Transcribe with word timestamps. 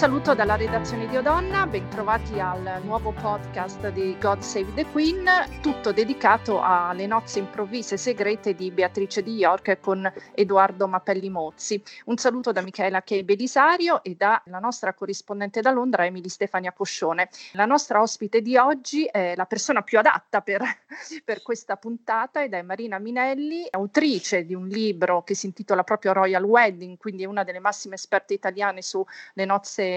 saluto 0.00 0.34
dalla 0.34 0.56
redazione 0.56 1.06
di 1.08 1.18
Odonna, 1.18 1.66
bentrovati 1.66 2.40
al 2.40 2.80
nuovo 2.84 3.12
podcast 3.12 3.90
di 3.90 4.16
God 4.18 4.40
Save 4.40 4.72
the 4.72 4.86
Queen, 4.86 5.28
tutto 5.60 5.92
dedicato 5.92 6.62
alle 6.62 7.06
nozze 7.06 7.40
improvvise 7.40 7.98
segrete 7.98 8.54
di 8.54 8.70
Beatrice 8.70 9.22
di 9.22 9.34
York 9.34 9.78
con 9.78 10.10
Edoardo 10.32 10.88
Mapelli 10.88 11.28
Mozzi. 11.28 11.82
Un 12.06 12.16
saluto 12.16 12.50
da 12.50 12.62
Michaela 12.62 13.02
Kei 13.02 13.24
Belisario 13.24 14.02
e 14.02 14.14
dalla 14.14 14.58
nostra 14.58 14.94
corrispondente 14.94 15.60
da 15.60 15.70
Londra, 15.70 16.06
Emily 16.06 16.30
Stefania 16.30 16.72
Poscione. 16.72 17.28
La 17.52 17.66
nostra 17.66 18.00
ospite 18.00 18.40
di 18.40 18.56
oggi 18.56 19.04
è 19.04 19.34
la 19.36 19.44
persona 19.44 19.82
più 19.82 19.98
adatta 19.98 20.40
per, 20.40 20.62
per 21.26 21.42
questa 21.42 21.76
puntata 21.76 22.42
ed 22.42 22.54
è 22.54 22.62
Marina 22.62 22.98
Minelli, 22.98 23.66
autrice 23.68 24.46
di 24.46 24.54
un 24.54 24.66
libro 24.66 25.22
che 25.24 25.34
si 25.34 25.44
intitola 25.44 25.84
proprio 25.84 26.14
Royal 26.14 26.42
Wedding, 26.42 26.96
quindi 26.96 27.26
una 27.26 27.44
delle 27.44 27.60
massime 27.60 27.96
esperte 27.96 28.32
italiane 28.32 28.80
sulle 28.80 29.44
nozze 29.44 29.88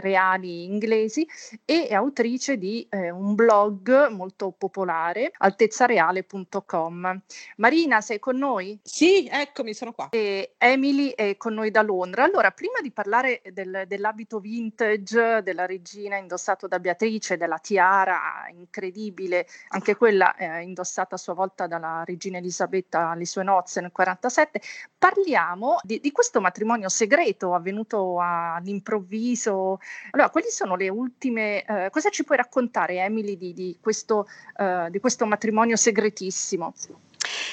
reali 0.00 0.64
inglesi 0.64 1.26
e 1.64 1.86
è 1.88 1.94
autrice 1.94 2.58
di 2.58 2.86
eh, 2.90 3.10
un 3.10 3.34
blog 3.34 4.08
molto 4.08 4.50
popolare, 4.56 5.32
altezzareale.com. 5.36 7.22
Marina, 7.56 8.00
sei 8.00 8.18
con 8.18 8.36
noi? 8.36 8.78
Sì, 8.82 9.28
eccomi, 9.30 9.74
sono 9.74 9.92
qua. 9.92 10.08
E 10.10 10.54
Emily 10.58 11.10
è 11.10 11.36
con 11.36 11.54
noi 11.54 11.70
da 11.70 11.82
Londra. 11.82 12.24
Allora, 12.24 12.50
prima 12.50 12.80
di 12.80 12.90
parlare 12.90 13.42
del, 13.52 13.84
dell'abito 13.86 14.38
vintage 14.38 15.42
della 15.42 15.66
regina 15.66 16.16
indossato 16.16 16.66
da 16.66 16.78
Beatrice, 16.78 17.36
della 17.36 17.58
tiara 17.58 18.46
incredibile, 18.50 19.46
anche 19.68 19.96
quella 19.96 20.34
eh, 20.36 20.62
indossata 20.62 21.14
a 21.14 21.18
sua 21.18 21.34
volta 21.34 21.66
dalla 21.66 22.02
regina 22.04 22.38
Elisabetta 22.38 23.10
alle 23.10 23.24
sue 23.24 23.42
nozze 23.42 23.80
nel 23.80 23.92
47, 23.92 24.60
parliamo 24.96 25.78
di, 25.82 26.00
di 26.00 26.12
questo 26.12 26.40
matrimonio 26.40 26.88
segreto 26.88 27.54
avvenuto 27.54 28.18
all'improvviso 28.20 29.37
improvviso. 29.38 29.80
Allora, 30.10 30.30
quali 30.30 30.48
sono 30.50 30.74
le 30.76 30.88
ultime, 30.88 31.64
eh, 31.64 31.90
cosa 31.90 32.10
ci 32.10 32.24
puoi 32.24 32.36
raccontare 32.36 32.96
Emily 32.96 33.36
di, 33.36 33.54
di, 33.54 33.78
questo, 33.80 34.26
eh, 34.56 34.88
di 34.90 34.98
questo 34.98 35.24
matrimonio 35.24 35.76
segretissimo? 35.76 36.74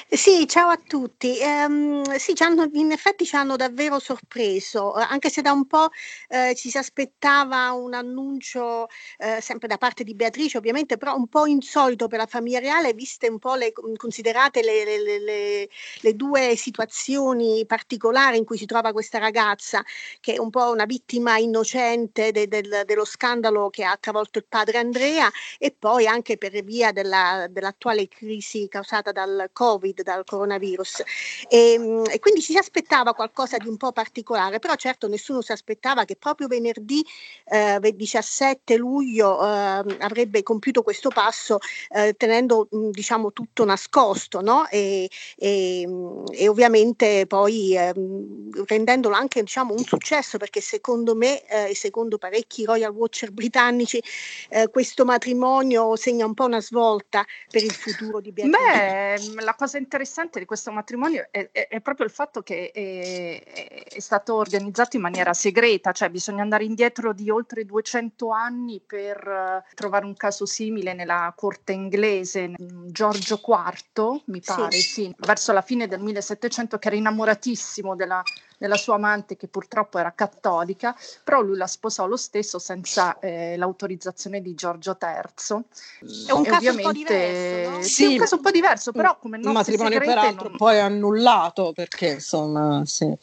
Sì, 0.08 0.46
ciao 0.48 0.68
a 0.70 0.76
tutti. 0.84 1.38
Ehm, 1.38 2.02
sì, 2.16 2.34
hanno, 2.38 2.68
in 2.72 2.90
effetti 2.92 3.24
ci 3.24 3.36
hanno 3.36 3.56
davvero 3.56 3.98
sorpreso, 3.98 4.92
anche 4.92 5.30
se 5.30 5.42
da 5.42 5.52
un 5.52 5.66
po' 5.66 5.88
eh, 6.28 6.54
ci 6.56 6.70
si 6.70 6.76
aspettava 6.78 7.70
un 7.72 7.94
annuncio 7.94 8.88
eh, 9.18 9.40
sempre 9.40 9.68
da 9.68 9.78
parte 9.78 10.02
di 10.04 10.14
Beatrice, 10.14 10.58
ovviamente, 10.58 10.96
però 10.96 11.14
un 11.14 11.28
po' 11.28 11.46
insolito 11.46 12.08
per 12.08 12.18
la 12.18 12.26
famiglia 12.26 12.58
reale, 12.58 12.92
viste 12.94 13.28
un 13.28 13.38
po' 13.38 13.54
le, 13.54 13.72
considerate 13.96 14.62
le, 14.62 14.84
le, 14.84 15.18
le, 15.20 15.68
le, 16.00 16.14
due 16.16 16.56
situazioni 16.56 17.64
particolari 17.66 18.38
in 18.38 18.44
cui 18.44 18.56
si 18.58 18.66
trova 18.66 18.92
questa 18.92 19.18
ragazza, 19.18 19.82
che 20.20 20.34
è 20.34 20.38
un 20.38 20.50
po' 20.50 20.70
una 20.70 20.84
vittima 20.84 21.36
innocente 21.38 22.32
de, 22.32 22.48
del, 22.48 22.82
dello 22.86 23.04
scandalo 23.04 23.70
che 23.70 23.84
ha 23.84 23.96
travolto 23.98 24.38
il 24.38 24.46
padre 24.48 24.78
Andrea, 24.78 25.30
e 25.58 25.74
poi 25.78 26.06
anche 26.06 26.36
per 26.38 26.52
via 26.64 26.92
della, 26.92 27.46
dell'attuale 27.50 28.08
crisi 28.08 28.66
causata 28.68 29.12
dal 29.12 29.50
Covid, 29.52 29.85
dal 29.94 30.24
coronavirus. 30.24 31.02
E, 31.48 31.72
ehm, 31.72 32.04
e, 32.10 32.18
quindi 32.18 32.40
ci 32.40 32.52
si 32.52 32.58
aspettava 32.58 33.14
qualcosa 33.14 33.56
di 33.56 33.68
un 33.68 33.76
po' 33.76 33.92
particolare, 33.92 34.58
però 34.58 34.74
certo 34.74 35.08
nessuno 35.08 35.40
si 35.42 35.52
aspettava 35.52 36.04
che 36.04 36.16
proprio 36.16 36.46
venerdì 36.46 37.04
eh, 37.44 37.78
17 37.80 38.76
luglio 38.76 39.42
eh, 39.42 39.96
avrebbe 39.98 40.42
compiuto 40.42 40.82
questo 40.82 41.08
passo 41.08 41.58
eh, 41.90 42.14
tenendo 42.16 42.68
diciamo 42.70 43.32
tutto 43.32 43.64
nascosto 43.64 44.40
no? 44.40 44.68
e, 44.68 45.10
e, 45.36 45.88
e, 46.30 46.48
ovviamente 46.48 47.26
poi 47.26 47.76
ehm, 47.76 48.64
rendendolo 48.66 49.14
anche 49.14 49.40
diciamo 49.40 49.74
un 49.74 49.84
successo 49.84 50.38
perché 50.38 50.60
secondo 50.60 51.14
me 51.14 51.44
eh, 51.46 51.70
e 51.70 51.74
secondo 51.74 52.18
parecchi 52.18 52.64
Royal 52.64 52.92
Watcher 52.92 53.32
britannici 53.32 54.02
eh, 54.48 54.68
questo 54.68 55.04
matrimonio 55.04 55.96
segna 55.96 56.26
un 56.26 56.34
po' 56.34 56.44
una 56.44 56.60
svolta 56.60 57.24
per 57.50 57.62
il 57.62 57.72
futuro 57.72 58.20
di 58.20 58.32
Beatrice. 58.32 59.32
Beh, 59.34 59.42
la 59.42 59.54
cosa 59.54 59.75
interessante 59.78 60.38
di 60.38 60.44
questo 60.44 60.70
matrimonio 60.72 61.28
è, 61.30 61.48
è, 61.52 61.68
è 61.68 61.80
proprio 61.80 62.06
il 62.06 62.12
fatto 62.12 62.42
che 62.42 62.70
è, 62.70 63.88
è, 63.94 64.00
stato 64.00 64.34
organizzato 64.34 64.96
in 64.96 65.02
maniera 65.02 65.32
segreta, 65.32 65.92
cioè 65.92 66.08
bisogna 66.10 66.42
andare 66.42 66.64
indietro 66.64 67.12
di 67.12 67.30
oltre 67.30 67.64
200 67.64 68.30
anni 68.30 68.80
per 68.84 69.26
uh, 69.26 69.74
trovare 69.74 70.04
un 70.04 70.14
caso 70.14 70.46
simile 70.46 70.94
nella 70.94 71.32
corte 71.36 71.72
inglese. 71.72 72.52
Giorgio 72.56 73.40
IV, 73.44 74.22
mi 74.26 74.40
pare, 74.40 74.70
sì. 74.72 74.96
Sì, 74.96 75.14
verso 75.18 75.52
la 75.52 75.62
fine 75.62 75.86
del 75.86 76.00
1700, 76.00 76.78
che 76.78 76.88
era 76.88 76.96
innamoratissimo 76.96 77.94
della 77.94 78.22
della 78.58 78.76
sua 78.76 78.94
amante 78.94 79.36
che 79.36 79.48
purtroppo 79.48 79.98
era 79.98 80.12
cattolica, 80.14 80.96
però 81.24 81.40
lui 81.40 81.56
la 81.56 81.66
sposò 81.66 82.06
lo 82.06 82.16
stesso 82.16 82.58
senza 82.58 83.18
eh, 83.18 83.56
l'autorizzazione 83.56 84.40
di 84.40 84.54
Giorgio 84.54 84.96
III. 85.00 86.26
È 86.26 86.32
un 86.32 86.44
e 86.44 86.48
caso 86.48 86.70
un 86.70 86.80
po' 86.80 86.92
diverso, 86.92 87.70
no? 87.70 87.82
Sì, 87.82 87.88
sì, 87.88 88.04
un 88.06 88.18
caso 88.18 88.34
un 88.36 88.40
po' 88.42 88.50
diverso, 88.50 88.92
però 88.92 89.18
come 89.18 89.38
nozze 89.38 89.52
matrimonio 89.52 89.98
peraltro 89.98 90.48
non... 90.48 90.56
poi 90.56 90.80
annullato 90.80 91.72
perché 91.72 92.08
insomma, 92.08 92.82
sì. 92.84 93.16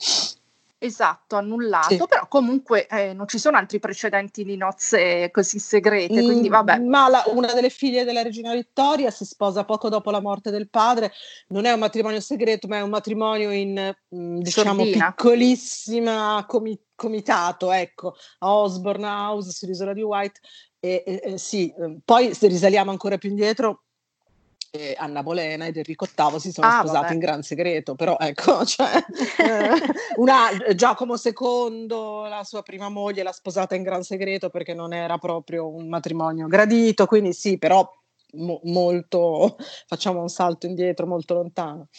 Esatto, 0.84 1.38
annullato, 1.38 1.96
sì. 1.96 2.04
però 2.06 2.28
comunque 2.28 2.88
eh, 2.88 3.14
non 3.14 3.26
ci 3.26 3.40
sono 3.40 3.56
altri 3.56 3.80
precedenti 3.80 4.44
di 4.44 4.58
nozze 4.58 5.32
così 5.32 5.58
segrete, 5.58 6.22
mm, 6.22 6.26
quindi 6.26 6.50
vabbè. 6.50 6.80
Ma 6.80 7.08
la, 7.08 7.24
una 7.28 7.54
delle 7.54 7.70
figlie 7.70 8.04
della 8.04 8.22
regina 8.22 8.54
Vittoria 8.54 9.10
si 9.10 9.24
sposa 9.24 9.64
poco 9.64 9.88
dopo 9.88 10.12
la 10.12 10.20
morte 10.20 10.52
del 10.52 10.70
padre, 10.70 11.14
non 11.48 11.64
è 11.64 11.72
un 11.72 11.80
matrimonio 11.80 12.20
segreto, 12.20 12.68
ma 12.68 12.80
è 12.80 12.82
un 12.82 12.90
matrimonio 12.90 13.52
in, 13.52 13.96
mm, 14.14 14.40
diciamo, 14.40 14.84
Sordina. 14.84 15.14
piccolissima 15.14 16.44
comi- 16.46 16.78
comitato, 16.94 17.72
ecco, 17.72 18.16
a 18.40 18.54
Osborne 18.54 19.08
House 19.08 19.52
sull'isola 19.52 19.94
di 19.94 20.02
White. 20.02 20.42
E, 20.82 21.02
e, 21.06 21.22
e 21.24 21.38
sì, 21.38 21.74
mm, 21.80 22.00
poi 22.04 22.34
se 22.34 22.48
risaliamo 22.48 22.92
ancora 22.92 23.18
più 23.18 23.30
indietro, 23.30 23.84
Anna 24.98 25.22
Bolena 25.22 25.68
ed 25.68 25.78
Enrico 25.78 26.08
VIII 26.12 26.40
si 26.40 26.52
sono 26.52 26.68
ah, 26.68 26.80
sposati 26.80 27.02
vabbè. 27.02 27.14
in 27.14 27.20
gran 27.20 27.44
segreto, 27.44 27.94
però 27.94 28.18
ecco, 28.20 28.66
cioè, 28.66 28.90
eh, 29.38 29.70
una, 30.18 30.50
Giacomo 30.74 31.14
II, 31.16 31.88
la 32.28 32.44
sua 32.44 32.64
prima 32.64 32.90
moglie, 32.90 33.22
l'ha 33.22 33.32
sposata 33.32 33.76
in 33.76 33.84
gran 33.84 34.02
segreto 34.02 34.50
perché 34.50 34.74
non 34.74 34.94
era 34.94 35.20
proprio 35.20 35.70
un 35.70 35.88
matrimonio 35.88 36.48
gradito, 36.48 37.06
quindi 37.06 37.34
sì, 37.34 37.60
però 37.60 37.88
mo- 38.32 38.62
molto, 38.64 39.58
facciamo 39.86 40.22
un 40.22 40.30
salto 40.30 40.66
indietro 40.66 41.06
molto 41.06 41.36
lontano. 41.36 41.90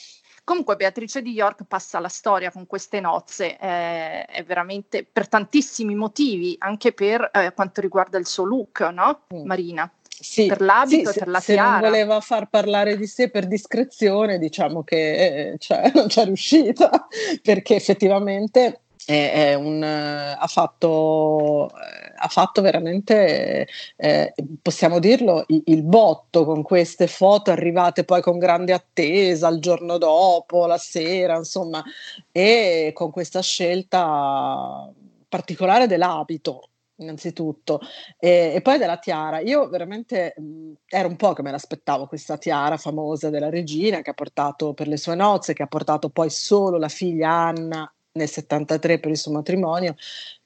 Comunque 0.43 0.77
Beatrice 0.77 1.23
di 1.23 1.31
York 1.31 1.65
passa 1.65 1.99
alla 1.99 2.09
storia 2.09 2.51
con 2.51 2.67
queste 2.67 3.01
nozze, 3.01 3.57
eh, 3.57 4.25
è 4.25 4.45
veramente 4.45 5.03
per 5.11 5.27
tantissimi 5.29 5.95
motivi, 5.95 6.55
anche 6.59 6.93
per 6.93 7.31
eh, 7.33 7.53
quanto 7.55 7.81
riguarda 7.81 8.19
il 8.19 8.27
suo 8.27 8.45
look, 8.45 8.81
no? 8.81 9.23
Mm. 9.33 9.47
Marina? 9.47 9.91
Sì, 10.25 10.47
per 10.47 10.63
l'abito 10.63 11.13
sì, 11.13 11.19
per 11.19 11.29
la 11.29 11.41
se 11.41 11.53
tiara. 11.53 11.77
Se 11.77 11.81
non 11.81 11.91
voleva 11.91 12.21
far 12.21 12.49
parlare 12.49 12.97
di 12.97 13.07
sé 13.07 13.29
per 13.29 13.47
discrezione, 13.47 14.39
diciamo 14.39 14.83
che 14.83 15.51
eh, 15.51 15.59
cioè, 15.59 15.93
non 15.95 16.07
c'è 16.07 16.25
riuscita, 16.25 17.07
perché 17.43 17.77
effettivamente 17.77 18.81
un, 19.07 19.83
ha, 19.83 20.47
fatto, 20.47 21.67
ha, 21.67 22.29
fatto, 22.29 22.63
veramente, 22.63 23.69
eh, 23.97 24.35
possiamo 24.63 24.99
dirlo, 24.99 25.45
il, 25.49 25.63
il, 25.67 25.83
botto 25.83 26.47
con 26.47 26.63
queste 26.63 27.07
foto 27.07 27.51
arrivate 27.51 28.05
poi 28.05 28.23
con 28.23 28.39
grande 28.39 28.73
attesa 28.73 29.49
il 29.49 29.61
giorno 29.61 29.99
dopo, 29.99 30.65
la 30.65 30.79
sera, 30.79 31.37
insomma, 31.37 31.85
e 32.33 32.93
con 32.95 33.11
questa 33.11 33.43
scelta 33.43 34.91
particolare 35.29 35.87
dell'abito 35.87 36.71
innanzitutto, 36.97 37.81
e, 38.19 38.53
e, 38.55 38.61
poi 38.63 38.79
della 38.79 38.99
tiara. 38.99 39.41
Io 39.41 39.69
veramente 39.69 40.35
mh, 40.37 40.73
era 40.87 41.09
un 41.09 41.17
po' 41.17 41.33
che 41.33 41.43
me 41.43 41.51
l'aspettavo 41.51 42.07
questa 42.07 42.37
tiara 42.39 42.77
famosa 42.77 43.31
della 43.31 43.51
regina 43.51 44.03
che 44.03 44.11
ha 44.11 44.15
portato 44.15 44.75
per 44.75 44.89
le 44.89 44.97
sue 44.97 45.15
nozze, 45.15 45.55
che 45.55 45.63
ha 45.63 45.67
portato 45.67 46.11
poi 46.11 46.31
solo 46.31 46.79
la 46.79 46.89
figlia 46.89 47.31
Anna 47.31 47.93
nel 48.13 48.29
73 48.29 49.01
per 49.01 49.11
il 49.11 49.19
suo 49.19 49.33
matrimonio, 49.33 49.97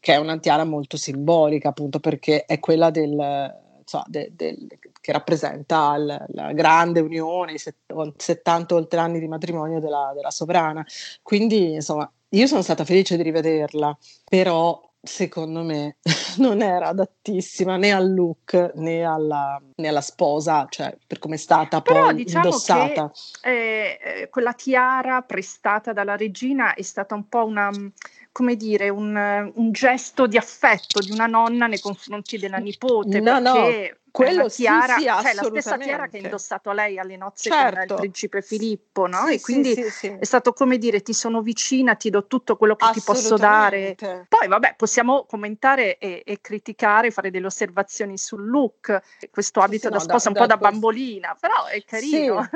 che 0.00 0.15
è 0.15 0.17
una 0.17 0.39
tiara 0.39 0.65
molto 0.65 0.97
simbolica 0.97 1.69
appunto 1.69 2.00
perché 2.00 2.45
è 2.45 2.59
quella 2.59 2.91
del... 2.91 3.67
So, 3.85 4.03
de, 4.06 4.31
de, 4.35 4.55
che 5.01 5.12
rappresenta 5.12 5.97
la, 5.97 6.23
la 6.29 6.53
grande 6.53 7.01
unione, 7.01 7.53
i 7.53 7.59
set, 7.59 7.77
70 8.17 8.75
oltre 8.75 9.01
anni 9.01 9.19
di 9.19 9.27
matrimonio 9.27 9.81
della, 9.81 10.12
della 10.15 10.31
sovrana. 10.31 10.85
Quindi, 11.23 11.73
insomma, 11.73 12.11
io 12.31 12.47
sono 12.47 12.61
stata 12.61 12.85
felice 12.85 13.17
di 13.17 13.23
rivederla, 13.23 13.97
però 14.29 14.88
secondo 15.00 15.62
me 15.62 15.97
non 16.39 16.61
era 16.62 16.89
adattissima 16.89 17.77
né 17.77 17.93
al 17.93 18.12
look 18.12 18.73
né 18.75 19.05
alla, 19.05 19.61
né 19.77 19.89
alla 19.89 20.00
sposa, 20.00 20.67
cioè 20.69 20.97
per 21.06 21.19
come 21.19 21.37
è 21.37 21.39
stata 21.39 21.81
Però 21.81 22.05
poi 22.05 22.15
diciamo 22.15 22.45
indossata. 22.45 23.11
Che, 23.41 23.49
eh, 23.49 23.99
eh, 24.03 24.29
quella 24.29 24.53
tiara 24.53 25.23
prestata 25.23 25.93
dalla 25.93 26.17
regina 26.17 26.75
è 26.75 26.83
stata 26.83 27.15
un 27.15 27.29
po' 27.29 27.45
una 27.45 27.71
come 28.31 28.55
dire, 28.55 28.89
un, 28.89 29.50
un, 29.56 29.73
gesto 29.73 30.29
di 30.29 30.37
affetto 30.37 31.01
di 31.01 31.11
una 31.11 31.27
nonna 31.27 31.67
nei 31.67 31.81
confronti 31.81 32.39
della 32.39 32.59
nipote. 32.59 33.19
No, 33.19 33.41
no, 33.41 33.55
quello 34.25 34.49
tiara, 34.49 34.94
sì, 34.94 35.00
sì, 35.00 35.06
cioè 35.06 35.35
la 35.35 35.43
stessa 35.43 35.76
tiara 35.79 36.09
che 36.09 36.19
ha 36.19 36.20
indossato 36.20 36.73
lei 36.73 36.99
alle 36.99 37.17
nozze 37.17 37.50
certo. 37.50 37.76
con 37.76 37.81
il 37.81 37.94
principe 37.94 38.43
Filippo, 38.43 39.06
no? 39.06 39.26
Sì, 39.26 39.35
e 39.35 39.41
quindi 39.41 39.75
sì, 39.91 40.09
è 40.09 40.25
stato 40.25 40.53
come 40.53 40.79
dire 40.79 41.00
ti 41.03 41.12
sono 41.12 41.41
vicina, 41.41 41.94
ti 41.94 42.11
do 42.11 42.26
tutto 42.26 42.56
quello 42.56 42.76
che 42.76 42.91
ti 42.93 43.00
posso 43.00 43.37
dare. 43.37 43.94
Poi 44.29 44.49
vabbè, 44.49 44.75
possiamo 44.76 45.25
commentare 45.26 45.99
e, 45.99 46.23
e, 46.25 46.41
criticare, 46.41 47.11
fare 47.11 47.31
delle 47.31 47.47
osservazioni 47.47 48.19
sul 48.19 48.49
look, 48.49 48.99
questo 49.31 49.61
abito 49.61 49.88
da 49.88 49.99
sposa 49.99 50.31
da, 50.31 50.41
un 50.41 50.47
da, 50.47 50.56
po' 50.56 50.61
da 50.62 50.70
bambolina, 50.70 51.37
però 51.38 51.67
è 51.67 51.82
carino. 51.85 52.49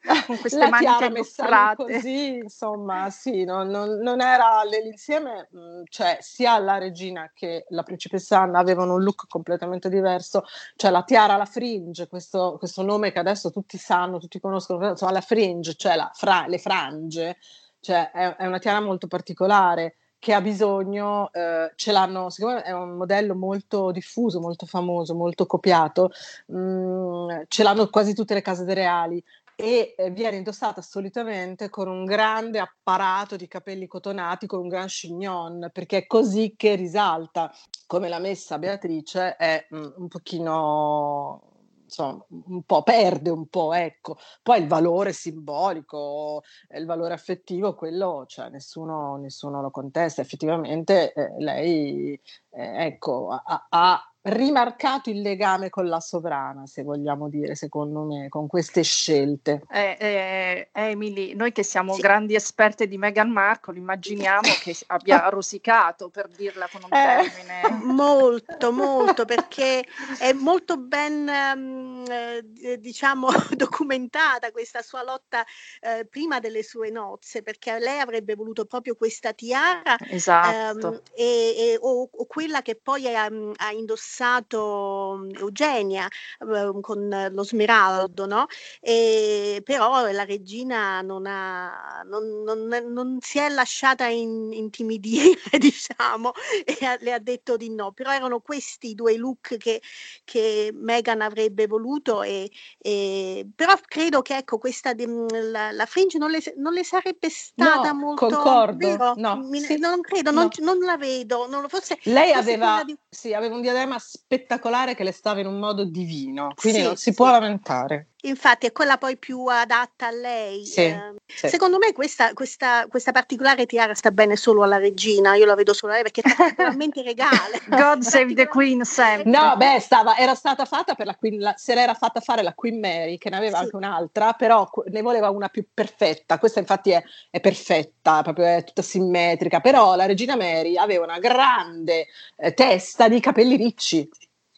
con 0.26 0.38
queste 0.38 0.58
la 0.58 0.68
maniche 0.68 1.10
messa 1.10 1.74
così, 1.74 2.36
insomma, 2.36 3.10
sì, 3.10 3.44
non, 3.44 3.68
non, 3.68 3.98
non 4.00 4.20
era 4.20 4.62
l'insieme, 4.64 5.48
mm, 5.54 5.82
cioè 5.88 6.18
sia 6.20 6.58
la 6.58 6.78
regina 6.78 7.30
che 7.34 7.66
la 7.70 7.82
principessa 7.82 8.40
Anna 8.40 8.58
avevano 8.58 8.94
un 8.94 9.02
look 9.02 9.26
completamente 9.28 9.88
diverso, 9.88 10.44
cioè 10.76 10.90
la 10.90 11.02
tiara 11.02 11.34
alla 11.34 11.44
fringe, 11.44 12.08
questo, 12.08 12.56
questo 12.58 12.82
nome 12.82 13.12
che 13.12 13.18
adesso 13.18 13.50
tutti 13.50 13.78
sanno, 13.78 14.18
tutti 14.18 14.40
conoscono, 14.40 14.90
insomma 14.90 15.12
la 15.12 15.20
fringe, 15.20 15.74
cioè 15.74 15.96
la 15.96 16.10
fra, 16.14 16.46
le 16.46 16.58
frange, 16.58 17.38
cioè 17.80 18.10
è, 18.10 18.36
è 18.36 18.46
una 18.46 18.58
tiara 18.58 18.80
molto 18.80 19.06
particolare 19.06 19.96
che 20.20 20.34
ha 20.34 20.42
bisogno, 20.42 21.32
eh, 21.32 21.72
ce 21.76 21.92
l'hanno, 21.92 22.28
siccome 22.28 22.62
è 22.62 22.72
un 22.72 22.90
modello 22.90 23.34
molto 23.34 23.90
diffuso, 23.90 24.38
molto 24.38 24.66
famoso, 24.66 25.14
molto 25.14 25.46
copiato, 25.46 26.10
mh, 26.48 26.58
mm, 26.58 27.28
ce 27.48 27.62
l'hanno 27.62 27.88
quasi 27.88 28.14
tutte 28.14 28.34
le 28.34 28.42
case 28.42 28.72
reali 28.74 29.22
e 29.60 29.94
eh, 29.96 30.10
viene 30.10 30.36
indossata 30.36 30.80
solitamente 30.80 31.68
con 31.68 31.86
un 31.86 32.04
grande 32.04 32.58
apparato 32.58 33.36
di 33.36 33.46
capelli 33.46 33.86
cotonati, 33.86 34.46
con 34.46 34.60
un 34.60 34.68
gran 34.68 34.86
chignon, 34.86 35.70
perché 35.72 35.98
è 35.98 36.06
così 36.06 36.54
che 36.56 36.74
risalta. 36.74 37.52
Come 37.86 38.08
l'ha 38.08 38.18
messa 38.18 38.58
Beatrice, 38.58 39.36
è 39.36 39.66
mm, 39.74 39.86
un 39.96 40.08
pochino 40.08 41.42
insomma, 41.84 42.24
un 42.28 42.62
po' 42.62 42.82
perde 42.82 43.30
un 43.30 43.48
po', 43.48 43.74
ecco. 43.74 44.16
Poi 44.42 44.60
il 44.60 44.68
valore 44.68 45.12
simbolico, 45.12 46.42
il 46.74 46.86
valore 46.86 47.14
affettivo, 47.14 47.74
quello, 47.74 48.24
cioè, 48.26 48.48
nessuno, 48.48 49.16
nessuno 49.16 49.60
lo 49.60 49.70
contesta. 49.70 50.22
Effettivamente 50.22 51.12
eh, 51.12 51.34
lei, 51.38 52.18
eh, 52.50 52.84
ecco, 52.86 53.28
ha, 53.30 53.66
ha 53.68 54.09
rimarcato 54.22 55.08
il 55.08 55.20
legame 55.22 55.70
con 55.70 55.86
la 55.86 56.00
sovrana, 56.00 56.66
se 56.66 56.82
vogliamo 56.82 57.28
dire, 57.28 57.54
secondo 57.54 58.02
me, 58.02 58.28
con 58.28 58.46
queste 58.46 58.82
scelte. 58.82 59.62
Eh, 59.70 59.96
eh, 59.98 60.68
Emily, 60.72 61.34
noi 61.34 61.52
che 61.52 61.62
siamo 61.62 61.94
sì. 61.94 62.02
grandi 62.02 62.34
esperte 62.34 62.86
di 62.86 62.98
Meghan 62.98 63.30
Markle, 63.30 63.78
immaginiamo 63.78 64.50
che 64.60 64.76
abbia 64.88 65.28
rosicato, 65.30 66.10
per 66.10 66.28
dirla 66.28 66.68
con 66.70 66.82
un 66.84 66.92
eh, 66.92 67.30
termine. 67.30 67.78
Molto, 68.00 68.72
molto, 68.72 69.24
perché 69.24 69.84
è 70.18 70.32
molto 70.32 70.76
ben, 70.76 71.28
um, 71.54 72.04
eh, 72.08 72.78
diciamo, 72.78 73.28
documentata 73.56 74.50
questa 74.50 74.82
sua 74.82 75.02
lotta 75.02 75.44
eh, 75.80 76.06
prima 76.06 76.40
delle 76.40 76.62
sue 76.62 76.90
nozze, 76.90 77.42
perché 77.42 77.78
lei 77.78 78.00
avrebbe 78.00 78.34
voluto 78.34 78.64
proprio 78.64 78.94
questa 78.94 79.32
tiara 79.32 79.96
esatto. 80.08 80.88
um, 80.88 81.00
e, 81.14 81.54
e, 81.56 81.78
o, 81.80 82.08
o, 82.10 82.26
quella 82.26 82.62
che 82.62 82.76
poi 82.76 83.14
ha, 83.14 83.24
ha 83.24 83.72
indossato 83.72 84.09
indossato 84.10 85.18
mm, 85.18 85.30
Eugenia 85.38 86.06
eh, 86.06 86.80
con 86.80 87.28
lo 87.30 87.44
smeraldo, 87.44 88.26
no? 88.26 88.46
E, 88.80 89.62
però 89.64 90.10
la 90.10 90.24
regina 90.24 91.00
non, 91.00 91.26
ha, 91.26 92.02
non, 92.04 92.42
non, 92.42 92.92
non 92.92 93.18
si 93.20 93.38
è 93.38 93.48
lasciata 93.48 94.06
in, 94.06 94.52
intimidire, 94.52 95.38
diciamo, 95.58 96.32
e 96.64 96.84
ha, 96.84 96.96
le 97.00 97.12
ha 97.12 97.18
detto 97.18 97.56
di 97.56 97.70
no. 97.70 97.92
Però 97.92 98.12
erano 98.12 98.40
questi 98.40 98.94
due 98.94 99.16
look 99.16 99.56
che, 99.56 99.80
che 100.24 100.70
Meghan 100.74 101.20
avrebbe 101.20 101.66
voluto, 101.66 102.22
e, 102.22 102.50
e, 102.78 103.46
però 103.54 103.74
credo 103.86 104.22
che 104.22 104.36
ecco, 104.38 104.58
questa, 104.58 104.92
mm, 104.94 105.26
la, 105.50 105.70
la 105.70 105.86
Fringe 105.86 106.18
non 106.18 106.30
le, 106.30 106.40
non 106.56 106.72
le, 106.72 106.84
sarebbe 106.84 107.30
stata 107.30 107.92
no, 107.92 107.98
molto... 107.98 108.26
Concordo, 108.26 109.14
no, 109.16 109.36
Mi, 109.36 109.60
sì, 109.60 109.78
non 109.78 110.00
credo, 110.00 110.30
no. 110.30 110.48
non, 110.58 110.78
la 110.80 110.96
vedo. 110.96 111.46
forse, 111.68 111.98
Lei 112.04 112.32
forse 112.32 112.52
aveva, 112.52 112.82
di... 112.84 112.96
sì, 113.08 113.32
aveva 113.32 113.54
un 113.54 113.60
diadema 113.60 113.98
spettacolare 114.00 114.94
che 114.96 115.04
le 115.04 115.12
stava 115.12 115.40
in 115.40 115.46
un 115.46 115.58
modo 115.58 115.84
divino, 115.84 116.52
quindi 116.56 116.80
sì, 116.80 116.84
non 116.84 116.96
si 116.96 117.10
sì. 117.10 117.14
può 117.14 117.30
lamentare. 117.30 118.09
Infatti 118.22 118.66
è 118.66 118.72
quella 118.72 118.98
poi 118.98 119.16
più 119.16 119.46
adatta 119.46 120.08
a 120.08 120.10
lei. 120.10 120.66
Sì, 120.66 120.80
eh, 120.80 121.14
sì. 121.24 121.48
Secondo 121.48 121.78
me 121.78 121.92
questa, 121.92 122.32
questa, 122.34 122.86
questa, 122.88 123.12
particolare 123.12 123.64
tiara 123.64 123.94
sta 123.94 124.10
bene 124.10 124.36
solo 124.36 124.62
alla 124.62 124.76
regina, 124.76 125.36
io 125.36 125.46
la 125.46 125.54
vedo 125.54 125.72
solo 125.72 125.92
a 125.92 125.94
lei 125.94 126.02
perché 126.02 126.20
è 126.20 126.34
particolarmente 126.34 127.02
regale. 127.02 127.60
God 127.68 128.00
save 128.00 128.34
the 128.34 128.46
Queen 128.46 128.84
sempre. 128.84 129.30
No, 129.30 129.56
beh, 129.56 129.80
stava, 129.80 130.16
era 130.16 130.34
stata 130.34 130.66
fatta 130.66 130.94
per 130.94 131.06
la 131.06 131.14
Queen, 131.14 131.40
la, 131.40 131.54
se 131.56 131.74
l'era 131.74 131.94
fatta 131.94 132.20
fare 132.20 132.42
la 132.42 132.52
Queen 132.52 132.78
Mary, 132.78 133.16
che 133.16 133.30
ne 133.30 133.36
aveva 133.36 133.56
sì. 133.58 133.64
anche 133.64 133.76
un'altra, 133.76 134.32
però 134.34 134.68
ne 134.86 135.00
voleva 135.00 135.30
una 135.30 135.48
più 135.48 135.64
perfetta. 135.72 136.38
Questa 136.38 136.60
infatti 136.60 136.90
è, 136.90 137.02
è 137.30 137.40
perfetta, 137.40 138.22
proprio 138.22 138.44
è 138.44 138.64
tutta 138.64 138.82
simmetrica, 138.82 139.60
però 139.60 139.94
la 139.94 140.04
regina 140.04 140.36
Mary 140.36 140.76
aveva 140.76 141.04
una 141.04 141.18
grande 141.18 142.06
eh, 142.36 142.52
testa 142.52 143.08
di 143.08 143.18
capelli 143.20 143.56
ricci. 143.56 144.08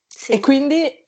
Sì. 0.07 0.33
E 0.33 0.41
quindi 0.41 1.02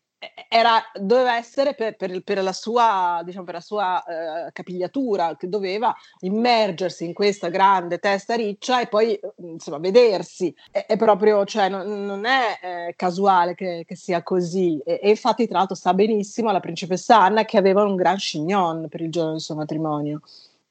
era, 0.48 0.82
doveva 0.98 1.36
essere 1.36 1.74
per, 1.74 1.96
per, 1.96 2.22
per, 2.22 2.42
la 2.42 2.52
sua, 2.52 3.20
diciamo, 3.24 3.44
per 3.44 3.54
la 3.54 3.60
sua 3.60 4.04
uh, 4.06 4.50
capigliatura, 4.52 5.36
che 5.36 5.48
doveva 5.48 5.94
immergersi 6.20 7.04
in 7.04 7.12
questa 7.12 7.48
grande 7.48 7.98
testa 7.98 8.34
riccia 8.34 8.80
e 8.80 8.86
poi 8.86 9.18
insomma 9.38 9.78
vedersi. 9.78 10.54
È, 10.70 10.86
è 10.86 10.96
proprio, 10.96 11.44
cioè, 11.44 11.68
non, 11.68 12.04
non 12.04 12.24
è 12.24 12.58
eh, 12.62 12.94
casuale 12.96 13.54
che, 13.54 13.84
che, 13.86 13.96
sia 13.96 14.22
così. 14.22 14.80
E, 14.84 15.00
e, 15.02 15.10
infatti, 15.10 15.46
tra 15.46 15.58
l'altro, 15.58 15.76
sa 15.76 15.94
benissimo 15.94 16.50
la 16.50 16.60
principessa 16.60 17.20
Anna 17.20 17.44
che 17.44 17.58
aveva 17.58 17.82
un 17.82 17.96
gran 17.96 18.16
chignon 18.16 18.88
per 18.88 19.00
il 19.00 19.10
giorno 19.10 19.32
del 19.32 19.40
suo 19.40 19.54
matrimonio 19.54 20.20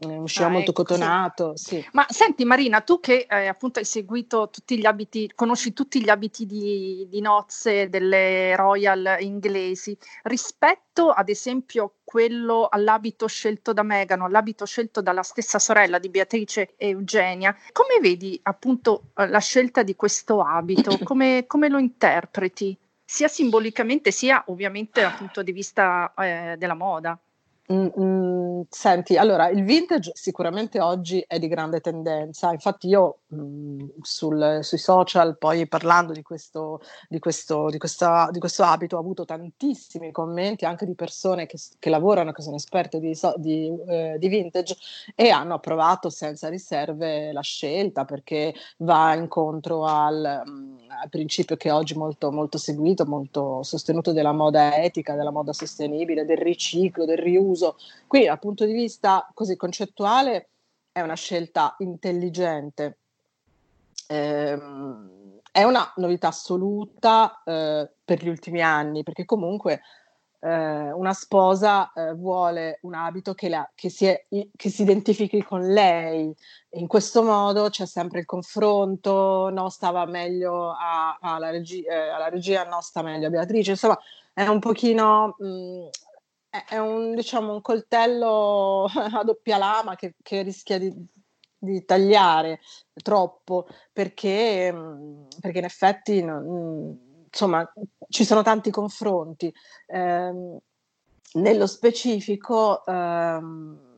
usciva 0.06 0.48
ah, 0.48 0.50
molto 0.50 0.72
ecco, 0.72 0.84
cotonato. 0.84 1.56
Sì. 1.56 1.82
Sì. 1.82 1.90
Ma 1.94 2.06
senti 2.10 2.46
Marina, 2.46 2.82
tu 2.82 3.00
che 3.00 3.26
eh, 3.30 3.48
appunto 3.48 3.80
hai 3.80 3.86
seguito 3.86 4.50
tutti 4.52 4.78
gli 4.78 4.86
abiti, 4.86 5.32
conosci 5.34 5.74
tutti 5.74 6.02
gli 6.02 6.10
abiti 6.10 6.46
di, 6.46 7.08
di, 7.10 7.22
nozze 7.22 7.90
delle 7.90 8.56
royal 8.56 9.18
inglesi, 9.20 9.98
rispetto 10.24 11.10
ad 11.10 11.30
esempio 11.30 11.96
quello 12.04 12.68
all'abito 12.70 13.28
scelto 13.28 13.74
da 13.74 13.84
Meghan, 13.84 14.22
all'abito 14.22 14.66
scelto 14.66 15.02
dalla 15.02 15.24
stessa 15.24 15.58
sorella 15.58 16.00
di 16.00 16.10
Beatrice 16.10 16.74
e 16.78 16.90
Eugenia, 16.90 17.56
come 17.72 18.00
vedi 18.00 18.40
appunto 18.44 19.12
eh, 19.16 19.28
la 19.28 19.40
scelta 19.40 19.84
di 19.84 19.96
questo 19.96 20.42
abito? 20.42 20.98
Come, 21.04 21.46
come 21.48 21.70
lo 21.70 21.80
interpreti? 21.80 22.78
Sia 23.04 23.28
simbolicamente 23.28 24.12
sia 24.12 24.44
ovviamente 24.48 25.02
dal 25.02 25.16
punto 25.16 25.44
di 25.44 25.52
vista 25.52 26.14
eh, 26.18 26.56
della 26.58 26.74
moda. 26.74 27.20
Mm, 27.72 27.88
mm, 27.98 28.62
senti, 28.68 29.16
allora 29.16 29.48
il 29.48 29.64
vintage 29.64 30.12
sicuramente 30.16 30.82
oggi 30.82 31.24
è 31.26 31.40
di 31.40 31.48
grande 31.48 31.80
tendenza, 31.80 32.52
infatti 32.52 32.90
io 32.90 33.20
mh, 33.28 33.86
sul, 34.02 34.60
sui 34.62 34.78
social, 34.78 35.38
poi 35.38 35.66
parlando 35.66 36.12
di 36.12 36.22
questo, 36.22 36.82
di, 37.08 37.20
questo, 37.20 37.70
di, 37.70 37.78
questa, 37.78 38.28
di 38.32 38.40
questo 38.40 38.64
abito, 38.64 38.98
ho 38.98 39.00
avuto 39.00 39.24
tantissimi 39.24 40.12
commenti 40.12 40.66
anche 40.66 40.86
di 40.86 40.94
persone 40.94 41.46
che, 41.46 41.58
che 41.80 41.90
lavorano, 41.90 42.34
che 42.34 42.42
sono 42.42 42.58
esperte 42.58 42.98
eh, 42.98 44.18
di, 44.20 44.28
vintage 44.28 44.76
e 45.16 45.30
hanno 45.30 45.54
approvato 45.54 46.10
senza 46.10 46.50
riserve 46.50 47.32
la 47.32 47.42
scelta 47.42 48.04
perché 48.04 48.54
va 48.80 49.14
incontro 49.14 49.86
al, 49.86 50.26
al 50.26 50.83
principio 51.10 51.56
che 51.56 51.70
è 51.70 51.74
oggi 51.74 51.96
molto, 51.96 52.32
molto 52.32 52.58
seguito, 52.58 53.06
molto 53.06 53.64
sostenuto 53.64 54.12
della 54.12 54.32
moda 54.32 54.78
etica, 54.78 55.16
della 55.16 55.32
moda 55.32 55.54
sostenibile, 55.54 56.26
del 56.26 56.38
riciclo, 56.38 57.06
del 57.06 57.18
riuso 57.18 57.42
uso. 57.44 57.78
Qui 58.08 58.26
dal 58.26 58.40
punto 58.40 58.66
di 58.66 58.74
vista 58.74 59.30
così 59.34 59.56
concettuale 59.56 60.50
è 60.92 61.02
una 61.02 61.16
scelta 61.16 61.76
intelligente. 61.80 62.98
Eh, 64.08 64.60
è 65.52 65.64
una 65.64 65.94
novità 65.98 66.30
assoluta 66.30 67.44
eh, 67.46 67.90
per 68.04 68.24
gli 68.24 68.28
ultimi 68.28 68.62
anni, 68.62 69.04
perché 69.04 69.24
comunque 69.24 69.82
eh, 70.44 70.92
una 70.92 71.14
sposa 71.14 71.94
eh, 71.94 72.14
vuole 72.14 72.80
un 72.82 72.96
abito 72.96 73.34
che, 73.34 73.48
la, 73.48 73.70
che, 73.74 73.90
si 73.90 74.06
è, 74.06 74.26
che, 74.56 74.70
si 74.70 74.82
identifichi 74.82 75.42
con 75.42 75.62
lei. 75.62 76.36
In 76.72 76.88
questo 76.88 77.24
modo 77.24 77.70
c'è 77.70 77.86
sempre 77.86 78.20
il 78.20 78.26
confronto, 78.26 79.50
no, 79.50 79.70
stava 79.70 80.06
meglio 80.06 80.72
a, 80.72 81.18
a 81.22 81.50
regi- 81.50 81.84
eh, 81.84 82.10
alla, 82.10 82.28
regia, 82.28 82.66
no, 82.66 82.82
sta 82.82 83.02
meglio 83.02 83.28
a 83.28 83.30
Beatrice. 83.30 83.72
Insomma, 83.72 83.98
è 84.34 84.46
un 84.48 84.60
pochino 84.60 85.36
mh, 85.40 85.88
è 86.68 86.78
un, 86.78 87.16
diciamo, 87.16 87.54
un 87.54 87.62
coltello 87.62 88.86
a 88.94 89.24
doppia 89.24 89.58
lama 89.58 89.96
che, 89.96 90.16
che 90.22 90.42
rischia 90.42 90.78
di, 90.78 90.94
di, 91.58 91.86
tagliare 91.86 92.60
troppo 93.02 93.68
perché, 93.94 94.72
mm, 94.74 95.26
perché 95.40 95.60
in 95.60 95.64
effetti 95.66 96.22
non, 96.22 97.13
insomma 97.34 97.68
ci 98.10 98.24
sono 98.24 98.44
tanti 98.44 98.70
confronti. 98.70 99.52
Eh, 99.88 100.60
nello 101.34 101.66
specifico 101.66 102.86
ehm, 102.86 103.92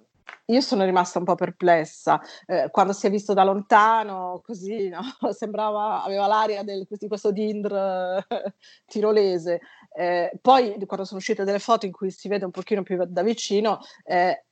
io 0.45 0.61
sono 0.61 0.85
rimasta 0.85 1.19
un 1.19 1.25
po' 1.25 1.35
perplessa 1.35 2.21
eh, 2.45 2.69
quando 2.71 2.93
si 2.93 3.07
è 3.07 3.09
visto 3.09 3.33
da 3.33 3.43
lontano, 3.43 4.41
così 4.43 4.87
no? 4.89 5.01
sembrava, 5.33 6.03
aveva 6.03 6.27
l'aria 6.27 6.63
del, 6.63 6.87
di 6.89 7.07
questo 7.07 7.31
Dindr 7.31 8.25
tirolese. 8.85 9.61
Eh, 9.97 10.31
poi 10.41 10.77
quando 10.85 11.05
sono 11.05 11.19
uscite 11.19 11.43
delle 11.43 11.59
foto 11.59 11.85
in 11.85 11.91
cui 11.91 12.11
si 12.11 12.27
vede 12.27 12.45
un 12.45 12.51
pochino 12.51 12.83
più 12.83 13.03
da 13.05 13.23
vicino, 13.23 13.79
eh, 14.03 14.45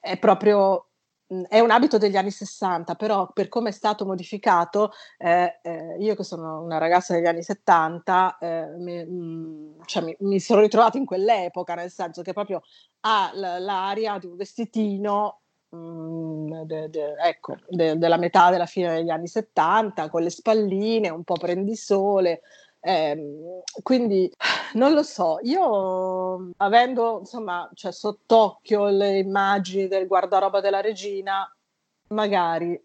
è 0.00 0.18
proprio 0.18 0.88
è 1.48 1.58
un 1.58 1.70
abito 1.70 1.98
degli 1.98 2.16
anni 2.16 2.30
60, 2.30 2.94
però 2.94 3.28
per 3.32 3.48
come 3.48 3.70
è 3.70 3.72
stato 3.72 4.04
modificato, 4.04 4.92
eh, 5.18 5.58
eh, 5.62 5.96
io 5.98 6.14
che 6.14 6.22
sono 6.22 6.62
una 6.62 6.78
ragazza 6.78 7.14
degli 7.14 7.26
anni 7.26 7.42
70, 7.42 8.38
eh, 8.38 8.66
mi, 8.78 9.04
mh, 9.04 9.10
mm, 9.10 9.80
cioè 9.86 10.04
mi, 10.04 10.16
mi, 10.20 10.38
sono 10.38 10.60
ritrovata 10.60 10.98
in 10.98 11.04
quell'epoca, 11.04 11.74
nel 11.74 11.90
senso 11.90 12.22
che 12.22 12.32
proprio 12.32 12.62
ha 13.00 13.30
l- 13.34 13.62
l'aria 13.62 14.18
di 14.18 14.26
un 14.26 14.36
vestitino 14.36 15.40
mh, 15.70 15.76
mm, 15.76 16.62
de, 16.62 16.90
de, 16.90 17.14
ecco, 17.18 17.56
de, 17.68 17.98
della 17.98 18.18
metà 18.18 18.50
della 18.50 18.66
fine 18.66 18.94
degli 18.94 19.10
anni 19.10 19.26
70, 19.26 20.08
con 20.08 20.22
le 20.22 20.30
spalline, 20.30 21.08
un 21.08 21.24
po' 21.24 21.34
prendisole, 21.34 22.42
eh, 22.86 23.60
quindi 23.82 24.32
non 24.74 24.92
lo 24.92 25.02
so, 25.02 25.38
io 25.42 26.52
avendo 26.58 27.18
insomma 27.18 27.68
cioè, 27.74 27.90
sott'occhio 27.90 28.86
le 28.86 29.18
immagini 29.18 29.88
del 29.88 30.06
guardaroba 30.06 30.60
della 30.60 30.80
regina, 30.80 31.52
magari 32.10 32.80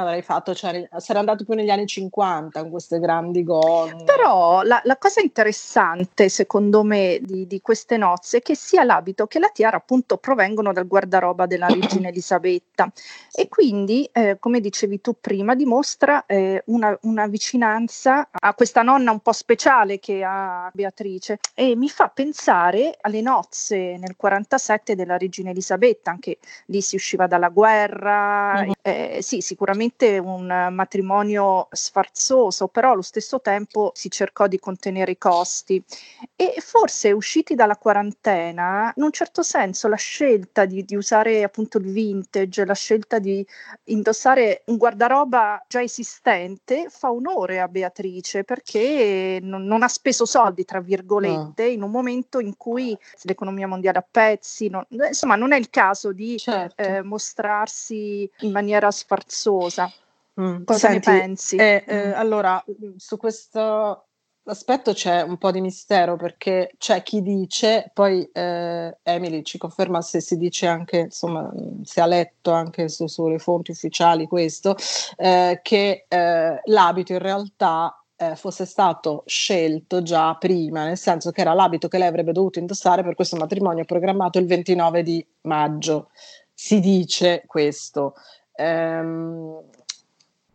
avrei 0.00 0.22
fatto, 0.22 0.54
cioè, 0.54 0.88
sarei 0.96 1.20
andato 1.20 1.44
più 1.44 1.54
negli 1.54 1.70
anni 1.70 1.86
50 1.86 2.60
con 2.60 2.70
queste 2.70 2.98
grandi 2.98 3.42
gonne. 3.42 4.04
Però 4.04 4.62
la, 4.62 4.80
la 4.84 4.96
cosa 4.96 5.20
interessante, 5.20 6.28
secondo 6.28 6.82
me, 6.82 7.18
di, 7.22 7.46
di, 7.46 7.60
queste 7.60 7.96
nozze 7.96 8.38
è 8.38 8.42
che 8.42 8.54
sia 8.54 8.84
l'abito 8.84 9.26
che 9.26 9.38
la 9.38 9.50
tiara 9.52 9.76
appunto 9.76 10.16
provengono 10.16 10.72
dal 10.72 10.86
guardaroba 10.86 11.46
della 11.46 11.66
regina 11.66 12.08
Elisabetta 12.08 12.90
e 13.32 13.48
quindi, 13.48 14.08
eh, 14.12 14.36
come 14.38 14.60
dicevi 14.60 15.00
tu 15.00 15.16
prima, 15.20 15.54
dimostra 15.54 16.26
eh, 16.26 16.62
una, 16.66 16.96
una, 17.02 17.26
vicinanza 17.26 18.28
a 18.32 18.54
questa 18.54 18.82
nonna 18.82 19.10
un 19.10 19.20
po' 19.20 19.32
speciale 19.32 19.98
che 19.98 20.24
ha 20.24 20.70
Beatrice 20.72 21.38
e 21.54 21.76
mi 21.76 21.88
fa 21.88 22.08
pensare 22.08 22.96
alle 23.00 23.20
nozze 23.20 23.96
nel 23.98 24.16
47 24.16 24.94
della 24.94 25.16
regina 25.16 25.50
Elisabetta, 25.50 26.10
anche 26.10 26.38
lì 26.66 26.80
si 26.80 26.96
usciva 26.96 27.26
dalla 27.26 27.48
guerra, 27.48 28.62
mm-hmm. 28.62 28.72
eh, 28.82 29.18
sì, 29.22 29.40
sicuramente 29.40 29.89
sicuramente 29.90 30.18
un 30.18 30.68
matrimonio 30.72 31.68
sfarzoso, 31.70 32.68
però 32.68 32.92
allo 32.92 33.02
stesso 33.02 33.40
tempo 33.40 33.90
si 33.94 34.10
cercò 34.10 34.46
di 34.46 34.58
contenere 34.58 35.12
i 35.12 35.18
costi 35.18 35.82
e 36.36 36.54
forse 36.60 37.12
usciti 37.12 37.54
dalla 37.54 37.76
quarantena, 37.76 38.92
in 38.96 39.02
un 39.02 39.10
certo 39.10 39.42
senso 39.42 39.88
la 39.88 39.96
scelta 39.96 40.64
di, 40.64 40.84
di 40.84 40.94
usare 40.94 41.42
appunto 41.42 41.78
il 41.78 41.90
vintage, 41.90 42.64
la 42.64 42.74
scelta 42.74 43.18
di 43.18 43.44
indossare 43.84 44.62
un 44.66 44.76
guardaroba 44.76 45.62
già 45.68 45.82
esistente 45.82 46.86
fa 46.88 47.10
onore 47.10 47.60
a 47.60 47.68
Beatrice 47.68 48.44
perché 48.44 49.38
non, 49.42 49.64
non 49.64 49.82
ha 49.82 49.88
speso 49.88 50.24
soldi, 50.24 50.64
tra 50.64 50.80
virgolette, 50.80 51.64
no. 51.64 51.70
in 51.70 51.82
un 51.82 51.90
momento 51.90 52.38
in 52.40 52.56
cui 52.56 52.96
l'economia 53.22 53.66
mondiale 53.66 53.98
a 53.98 54.06
pezzi, 54.08 54.68
non, 54.68 54.84
insomma 54.88 55.36
non 55.36 55.52
è 55.52 55.58
il 55.58 55.70
caso 55.70 56.12
di 56.12 56.38
certo. 56.38 56.82
eh, 56.82 57.02
mostrarsi 57.02 58.30
in 58.40 58.52
maniera 58.52 58.90
sfarzosa 58.90 59.69
cosa. 59.70 59.92
Mm. 60.40 60.64
Cosa 60.64 60.88
Senti, 60.88 61.10
ne 61.10 61.18
pensi? 61.18 61.56
Eh, 61.56 61.84
eh, 61.86 62.06
mm. 62.08 62.12
Allora, 62.14 62.62
su 62.96 63.16
questo 63.16 64.06
aspetto 64.44 64.92
c'è 64.92 65.22
un 65.22 65.38
po' 65.38 65.50
di 65.50 65.60
mistero 65.60 66.16
perché 66.16 66.72
c'è 66.78 67.02
chi 67.02 67.22
dice, 67.22 67.90
poi 67.94 68.28
eh, 68.32 68.98
Emily 69.02 69.42
ci 69.42 69.58
conferma 69.58 70.00
se 70.02 70.20
si 70.20 70.36
dice 70.36 70.66
anche, 70.66 70.98
insomma, 70.98 71.50
si 71.82 72.00
ha 72.00 72.06
letto 72.06 72.50
anche 72.50 72.88
su, 72.88 73.06
sulle 73.06 73.38
fonti 73.38 73.70
ufficiali 73.70 74.26
questo, 74.26 74.76
eh, 75.16 75.60
che 75.62 76.06
eh, 76.08 76.60
l'abito 76.64 77.12
in 77.12 77.18
realtà 77.18 77.94
eh, 78.16 78.36
fosse 78.36 78.66
stato 78.66 79.22
scelto 79.26 80.02
già 80.02 80.34
prima, 80.34 80.84
nel 80.84 80.98
senso 80.98 81.30
che 81.30 81.42
era 81.42 81.54
l'abito 81.54 81.88
che 81.88 81.98
lei 81.98 82.08
avrebbe 82.08 82.32
dovuto 82.32 82.58
indossare 82.58 83.02
per 83.02 83.14
questo 83.14 83.36
matrimonio 83.36 83.84
programmato 83.84 84.38
il 84.38 84.46
29 84.46 85.02
di 85.02 85.26
maggio. 85.42 86.10
Si 86.52 86.80
dice 86.80 87.44
questo. 87.46 88.14
Ehm, 88.60 89.64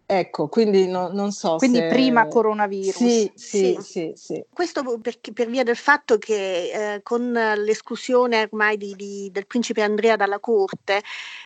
Ecco, 0.08 0.48
quindi 0.50 0.86
no, 0.86 1.10
non 1.12 1.32
so. 1.32 1.56
Quindi 1.56 1.80
se... 1.80 1.88
prima 1.88 2.28
coronavirus. 2.28 2.96
Sì, 2.96 3.32
sì, 3.34 3.76
sì. 3.80 3.82
sì, 3.82 4.14
sì. 4.16 4.46
Questo 4.54 5.00
per, 5.00 5.18
per, 5.34 5.48
via 5.48 5.64
del 5.64 5.76
fatto 5.76 6.20
che 6.20 6.94
eh, 6.94 7.02
con 7.02 7.32
l'esclusione 7.32 8.44
ormai 8.44 8.78
di, 8.78 8.94
di, 8.96 9.30
del 9.32 9.48
principe 9.48 9.82
Andrea 9.82 10.16
dalla 10.16 10.38
corte 10.38 11.02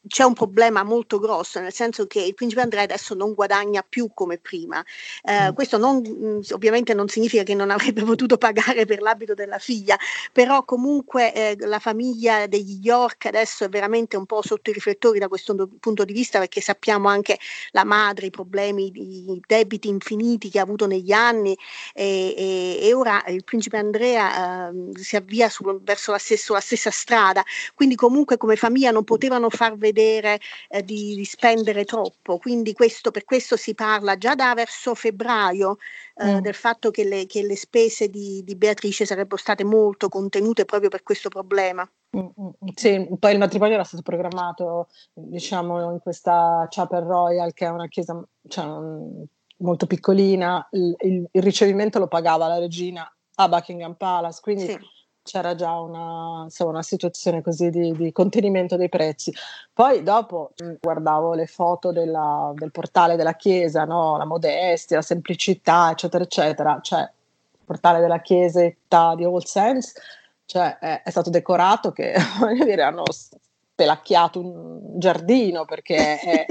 c'è 0.05 0.23
un 0.23 0.33
problema 0.33 0.83
molto 0.83 1.19
grosso, 1.19 1.61
nel 1.61 1.71
senso 1.71 2.05
che 2.05 2.21
il 2.21 2.33
principe 2.33 2.61
Andrea 2.61 2.83
adesso 2.83 3.13
non 3.13 3.33
guadagna 3.33 3.81
più 3.87 4.09
come 4.13 4.37
prima. 4.37 4.83
Eh, 5.23 5.51
mm. 5.51 5.53
Questo 5.53 5.77
non, 5.77 6.03
mm, 6.05 6.39
ovviamente 6.51 6.93
non 6.93 7.07
significa 7.07 7.43
che 7.43 7.55
non 7.55 7.71
avrebbe 7.71 8.03
potuto 8.03 8.37
pagare 8.37 8.83
per 8.85 8.99
l'abito 8.99 9.35
della 9.35 9.59
figlia, 9.59 9.97
però 10.33 10.65
comunque 10.65 11.33
eh, 11.33 11.55
la 11.59 11.79
famiglia 11.79 12.45
degli 12.45 12.79
York 12.83 13.27
adesso 13.27 13.63
è 13.63 13.69
veramente 13.69 14.17
un 14.17 14.25
po' 14.25 14.41
sotto 14.41 14.69
i 14.69 14.73
riflettori 14.73 15.17
da 15.17 15.29
questo 15.29 15.69
punto 15.79 16.03
di 16.03 16.11
vista 16.11 16.39
perché 16.39 16.59
sappiamo 16.59 17.07
anche 17.07 17.39
la 17.71 17.85
madre, 17.85 18.25
i 18.25 18.29
problemi 18.29 18.47
problemi 18.49 18.89
di 18.89 19.39
debiti 19.45 19.87
infiniti 19.87 20.49
che 20.49 20.59
ha 20.59 20.63
avuto 20.63 20.87
negli 20.87 21.11
anni 21.11 21.55
e, 21.93 22.33
e, 22.35 22.79
e 22.81 22.93
ora 22.93 23.23
il 23.27 23.43
principe 23.43 23.77
Andrea 23.77 24.69
eh, 24.69 24.73
si 24.95 25.15
avvia 25.15 25.49
su, 25.49 25.63
verso 25.83 26.11
la 26.11 26.17
stessa, 26.17 26.53
la 26.53 26.59
stessa, 26.59 26.89
strada, 26.89 27.43
quindi 27.75 27.95
comunque 27.95 28.37
come 28.37 28.55
famiglia 28.55 28.91
non 28.91 29.03
potevano 29.03 29.49
far 29.49 29.77
vedere 29.77 30.39
eh, 30.69 30.83
di, 30.83 31.15
di, 31.15 31.25
spendere 31.25 31.85
troppo, 31.85 32.39
quindi 32.39 32.73
questo, 32.73 33.11
per 33.11 33.23
questo 33.23 33.55
si 33.55 33.75
parla 33.75 34.17
già 34.17 34.33
da 34.33 34.53
verso 34.55 34.95
febbraio 34.95 35.77
eh, 36.15 36.35
mm. 36.35 36.39
del 36.39 36.55
fatto 36.55 36.89
che 36.89 37.03
le, 37.03 37.25
che 37.27 37.43
le 37.43 37.55
spese 37.55 38.09
di, 38.09 38.41
di, 38.43 38.55
Beatrice 38.55 39.05
sarebbero 39.05 39.37
state 39.37 39.63
molto 39.63 40.09
contenute 40.09 40.65
proprio 40.65 40.89
per 40.89 41.03
questo 41.03 41.29
problema. 41.29 41.87
Mm, 42.17 42.21
mm, 42.21 42.47
mm. 42.47 42.67
Sì, 42.73 43.07
poi 43.19 43.33
il 43.33 43.37
matrimonio 43.37 43.75
era 43.75 43.83
stato 43.83 44.01
programmato, 44.01 44.87
diciamo, 45.13 45.91
in 45.91 45.99
questa 45.99 46.65
Chapel 46.69 47.03
Royal, 47.03 47.53
che 47.53 47.65
è 47.65 47.69
una 47.69 47.87
chiesa 47.87 48.19
cioè, 48.47 48.65
molto 49.57 49.85
piccolina, 49.85 50.67
il, 50.71 50.95
il, 50.99 51.27
il, 51.31 51.43
ricevimento 51.43 51.99
lo 51.99 52.07
pagava 52.07 52.47
la 52.47 52.57
regina 52.57 53.11
a 53.35 53.47
Buckingham 53.47 53.93
Palace, 53.93 54.39
quindi 54.41 54.65
sì. 54.65 54.79
c'era 55.21 55.53
già 55.53 55.79
una, 55.79 56.43
insomma, 56.45 56.71
una 56.71 56.83
situazione 56.83 57.41
così 57.41 57.69
di, 57.69 57.91
di, 57.91 58.11
contenimento 58.11 58.75
dei 58.75 58.89
prezzi. 58.89 59.31
Poi 59.71 60.01
dopo 60.01 60.53
guardavo 60.79 61.35
le 61.35 61.45
foto 61.45 61.91
della, 61.91 62.51
del 62.55 62.71
portale 62.71 63.15
della 63.17 63.35
chiesa, 63.35 63.85
no? 63.85 64.17
la 64.17 64.25
modestia, 64.25 64.97
la 64.97 65.03
semplicità, 65.03 65.91
eccetera, 65.91 66.23
eccetera, 66.23 66.79
cioè 66.81 67.01
il 67.01 67.65
portale 67.65 67.99
della 67.99 68.19
chiesetta 68.19 69.13
di 69.15 69.23
All 69.25 69.43
Saints, 69.43 69.93
cioè 70.49 70.79
è, 70.79 71.03
è 71.03 71.09
stato 71.11 71.29
decorato 71.29 71.91
che, 71.91 72.15
voglio 72.39 72.65
dire, 72.65 72.81
hanno 72.81 73.03
spelacchiato 73.11 74.39
un 74.39 74.97
giardino 74.97 75.63
perché 75.65 76.19
è, 76.19 76.45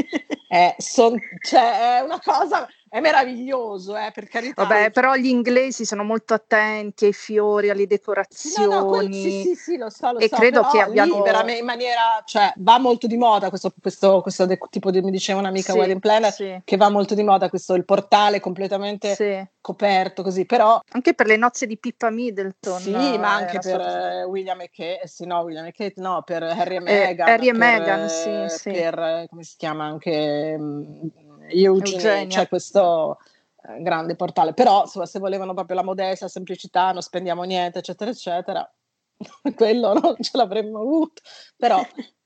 è, 0.46 0.74
son, 0.78 1.18
cioè, 1.40 1.96
è 1.96 2.00
una 2.00 2.20
cosa 2.22 2.68
è 2.88 3.00
meraviglioso, 3.00 3.96
eh, 3.96 4.10
per 4.12 4.28
carità. 4.28 4.64
Vabbè, 4.64 4.90
però 4.90 5.14
gli 5.14 5.26
inglesi 5.26 5.84
sono 5.84 6.04
molto 6.04 6.34
attenti 6.34 7.06
ai 7.06 7.12
fiori, 7.12 7.70
alle 7.70 7.86
decorazioni. 7.86 8.72
No, 8.72 8.80
no, 8.80 8.86
quel, 8.86 9.12
sì, 9.12 9.42
sì, 9.42 9.54
sì, 9.54 9.76
lo 9.76 9.90
so, 9.90 10.12
lo 10.12 10.18
e 10.18 10.28
so, 10.28 10.36
credo 10.36 10.62
che 10.68 10.80
abbiano... 10.80 11.24
in 11.48 11.64
maniera, 11.64 12.22
cioè, 12.24 12.52
va 12.56 12.78
molto 12.78 13.06
di 13.06 13.16
moda 13.16 13.48
questo, 13.48 13.72
questo, 13.80 14.20
questo 14.22 14.46
de- 14.46 14.58
tipo 14.70 14.90
di, 14.90 15.00
mi 15.00 15.10
diceva 15.10 15.38
un'amica 15.40 15.72
sì, 15.72 15.78
wedding 15.78 16.00
planner, 16.00 16.32
sì. 16.32 16.60
che 16.64 16.76
va 16.76 16.88
molto 16.88 17.14
di 17.14 17.22
moda 17.22 17.48
questo, 17.48 17.74
il 17.74 17.84
portale 17.84 18.40
completamente 18.40 19.14
sì. 19.14 19.46
coperto 19.60 20.22
così, 20.22 20.46
però... 20.46 20.80
Anche 20.90 21.14
per 21.14 21.26
le 21.26 21.36
nozze 21.36 21.66
di 21.66 21.78
Pippa 21.78 22.10
Middleton. 22.10 22.80
Sì, 22.80 22.90
ma 22.90 23.34
anche 23.34 23.58
per 23.58 24.24
uh, 24.24 24.28
William 24.28 24.60
e 24.60 24.70
Kate, 24.70 25.06
sì, 25.06 25.26
no, 25.26 25.40
William 25.40 25.66
e 25.66 25.72
Kate, 25.72 26.00
no, 26.00 26.22
per 26.24 26.42
Harry 26.42 26.76
e 26.76 26.80
Meghan. 26.80 27.28
Eh, 27.28 27.30
Harry 27.32 27.48
e 27.48 27.52
Meghan, 27.52 28.08
sì, 28.08 28.30
sì. 28.48 28.70
Per, 28.70 29.26
come 29.28 29.42
si 29.42 29.56
chiama 29.56 29.84
anche... 29.84 30.56
Um, 30.58 31.10
Eugenia. 31.50 32.26
c'è 32.26 32.48
questo 32.48 33.18
eh, 33.62 33.82
grande 33.82 34.16
portale, 34.16 34.54
però 34.54 34.82
insomma, 34.82 35.06
se 35.06 35.18
volevano 35.18 35.54
proprio 35.54 35.76
la 35.76 35.84
modestia, 35.84 36.26
la 36.26 36.32
semplicità, 36.32 36.92
non 36.92 37.02
spendiamo 37.02 37.42
niente, 37.42 37.78
eccetera, 37.78 38.10
eccetera, 38.10 38.72
quello 39.56 39.92
non 39.94 40.16
ce 40.20 40.36
l'avremmo 40.36 40.80
avuto, 40.80 41.22
però 41.56 41.84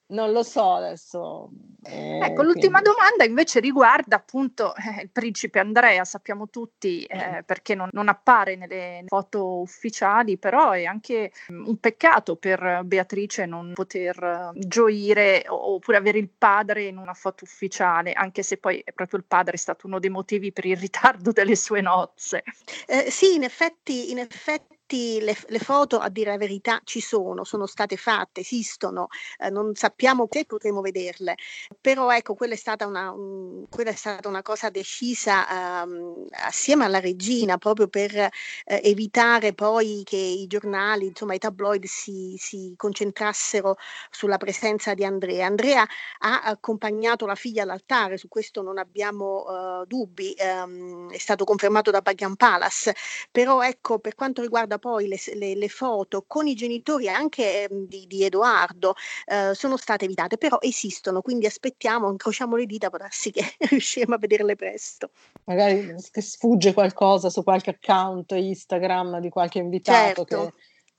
non 0.09 0.33
lo 0.33 0.43
so 0.43 0.75
adesso. 0.75 1.51
Eh, 1.85 2.19
ecco, 2.19 2.43
l'ultima 2.43 2.81
quindi... 2.81 2.97
domanda 2.97 3.25
invece 3.25 3.61
riguarda 3.61 4.17
appunto 4.17 4.75
eh, 4.77 5.03
il 5.03 5.11
principe 5.11 5.59
Andrea, 5.59 6.05
sappiamo 6.05 6.49
tutti 6.49 7.03
eh, 7.05 7.17
mm. 7.17 7.39
perché 7.45 7.75
non, 7.75 7.89
non, 7.93 8.09
appare 8.09 8.57
nelle 8.57 9.05
foto 9.07 9.61
ufficiali, 9.61 10.39
però 10.39 10.71
è 10.73 10.85
anche 10.85 11.33
mm, 11.51 11.67
un 11.67 11.79
peccato 11.79 12.37
per 12.37 12.83
Beatrice 12.85 13.47
non 13.47 13.73
poter 13.75 14.53
gioire 14.55 15.45
oppure 15.49 15.97
avere 15.97 16.19
il 16.19 16.29
padre 16.29 16.85
in 16.85 16.99
una 16.99 17.15
foto 17.15 17.45
ufficiale, 17.45 18.13
anche 18.13 18.43
se 18.43 18.59
poi 18.59 18.81
è 18.85 18.93
proprio 18.93 19.19
il 19.19 19.25
padre 19.27 19.55
è 19.55 19.59
stato 19.59 19.87
uno 19.87 19.99
dei 19.99 20.11
motivi 20.11 20.53
per 20.53 20.67
il 20.67 20.77
ritardo 20.77 21.33
delle 21.33 21.57
sue 21.57 21.81
nozze. 21.81 22.45
Eh, 22.87 23.11
sì, 23.11 23.35
in 23.35 23.45
effetti, 23.45 24.11
in 24.11 24.19
effetti 24.19 24.81
effetti 24.93 25.21
le, 25.21 25.37
le, 25.49 25.59
foto, 25.59 25.99
a 25.99 26.09
dire 26.09 26.31
la 26.31 26.37
verità, 26.37 26.81
ci 26.85 27.01
sono, 27.01 27.45
sono 27.45 27.67
state 27.67 27.97
fatte, 27.97 28.41
esistono, 28.41 29.09
eh, 29.39 29.51
non 29.51 29.75
sappiamo 29.75 30.29
se 30.31 30.45
potremo 30.45 30.81
vederle, 30.81 31.37
però 31.81 32.11
ecco, 32.11 32.35
quella 32.35 32.55
è 32.55 32.57
stata 32.57 32.87
una, 32.87 33.11
un, 33.11 33.67
quella 33.69 33.91
è 33.91 33.95
stata 33.95 34.29
una 34.29 34.43
cosa 34.43 34.71
decisa 34.71 35.83
um, 35.85 36.27
assieme 36.31 36.85
alla 36.85 37.01
regina 37.01 37.59
proprio 37.59 37.89
per 37.89 38.15
eh, 38.15 38.31
evitare 38.65 39.55
poi 39.55 40.03
che 40.05 40.17
i 40.17 40.47
giornali, 40.47 41.07
insomma 41.07 41.35
i 41.35 41.39
tabloid 41.39 41.85
si, 41.85 42.37
si 42.39 42.75
concentrassero 42.77 43.77
sulla 44.11 44.37
presenza 44.37 44.95
di 44.95 45.05
Andrea. 45.05 45.47
Andrea 45.47 45.87
ha 46.19 46.41
accompagnato 46.43 47.27
la 47.27 47.35
figlia 47.35 47.63
all'altare, 47.63 48.17
su 48.17 48.29
questo 48.29 48.63
non 48.63 48.79
abbiamo 48.79 49.45
uh, 49.81 49.87
dubbi, 49.87 50.35
um, 50.39 51.11
è 51.11 51.19
stato 51.19 51.45
confermato 51.45 51.91
da 51.91 52.01
Buckingham 52.01 52.35
Palace, 52.37 52.95
però 53.31 53.63
ecco 53.63 53.99
per 53.99 54.15
quanto 54.15 54.43
riguarda 54.43 54.79
poi 54.83 55.07
le, 55.07 55.17
le, 55.35 55.55
le 55.55 55.69
foto 55.69 56.25
con 56.27 56.49
i 56.49 56.57
genitori 56.57 57.09
anche 57.09 57.69
um, 57.71 57.87
di, 57.87 58.09
di, 58.09 58.25
Edoardo 58.25 58.95
uh, 59.27 59.53
sono 59.53 59.77
state 59.77 60.07
evitate, 60.07 60.39
però 60.39 60.59
esistono, 60.61 61.23
quindi 61.23 61.47
aspettiamo, 61.47 62.11
incrociamo 62.11 62.57
le 62.57 62.67
dita, 62.67 62.89
può 62.89 62.99
darsi 62.99 63.31
che 63.31 63.45
riusciremo 63.71 64.17
a 64.17 64.19
vederle 64.19 64.57
presto. 64.57 65.11
Magari 65.45 65.95
che 66.11 66.21
sfugge 66.21 66.73
qualcosa 66.73 67.31
su 67.31 67.45
qualche 67.45 67.79
account 67.81 68.33
Instagram 68.33 69.21
di 69.21 69.29
qualche 69.29 69.59
invitato 69.59 70.25
certo. 70.25 70.25
che 70.25 70.53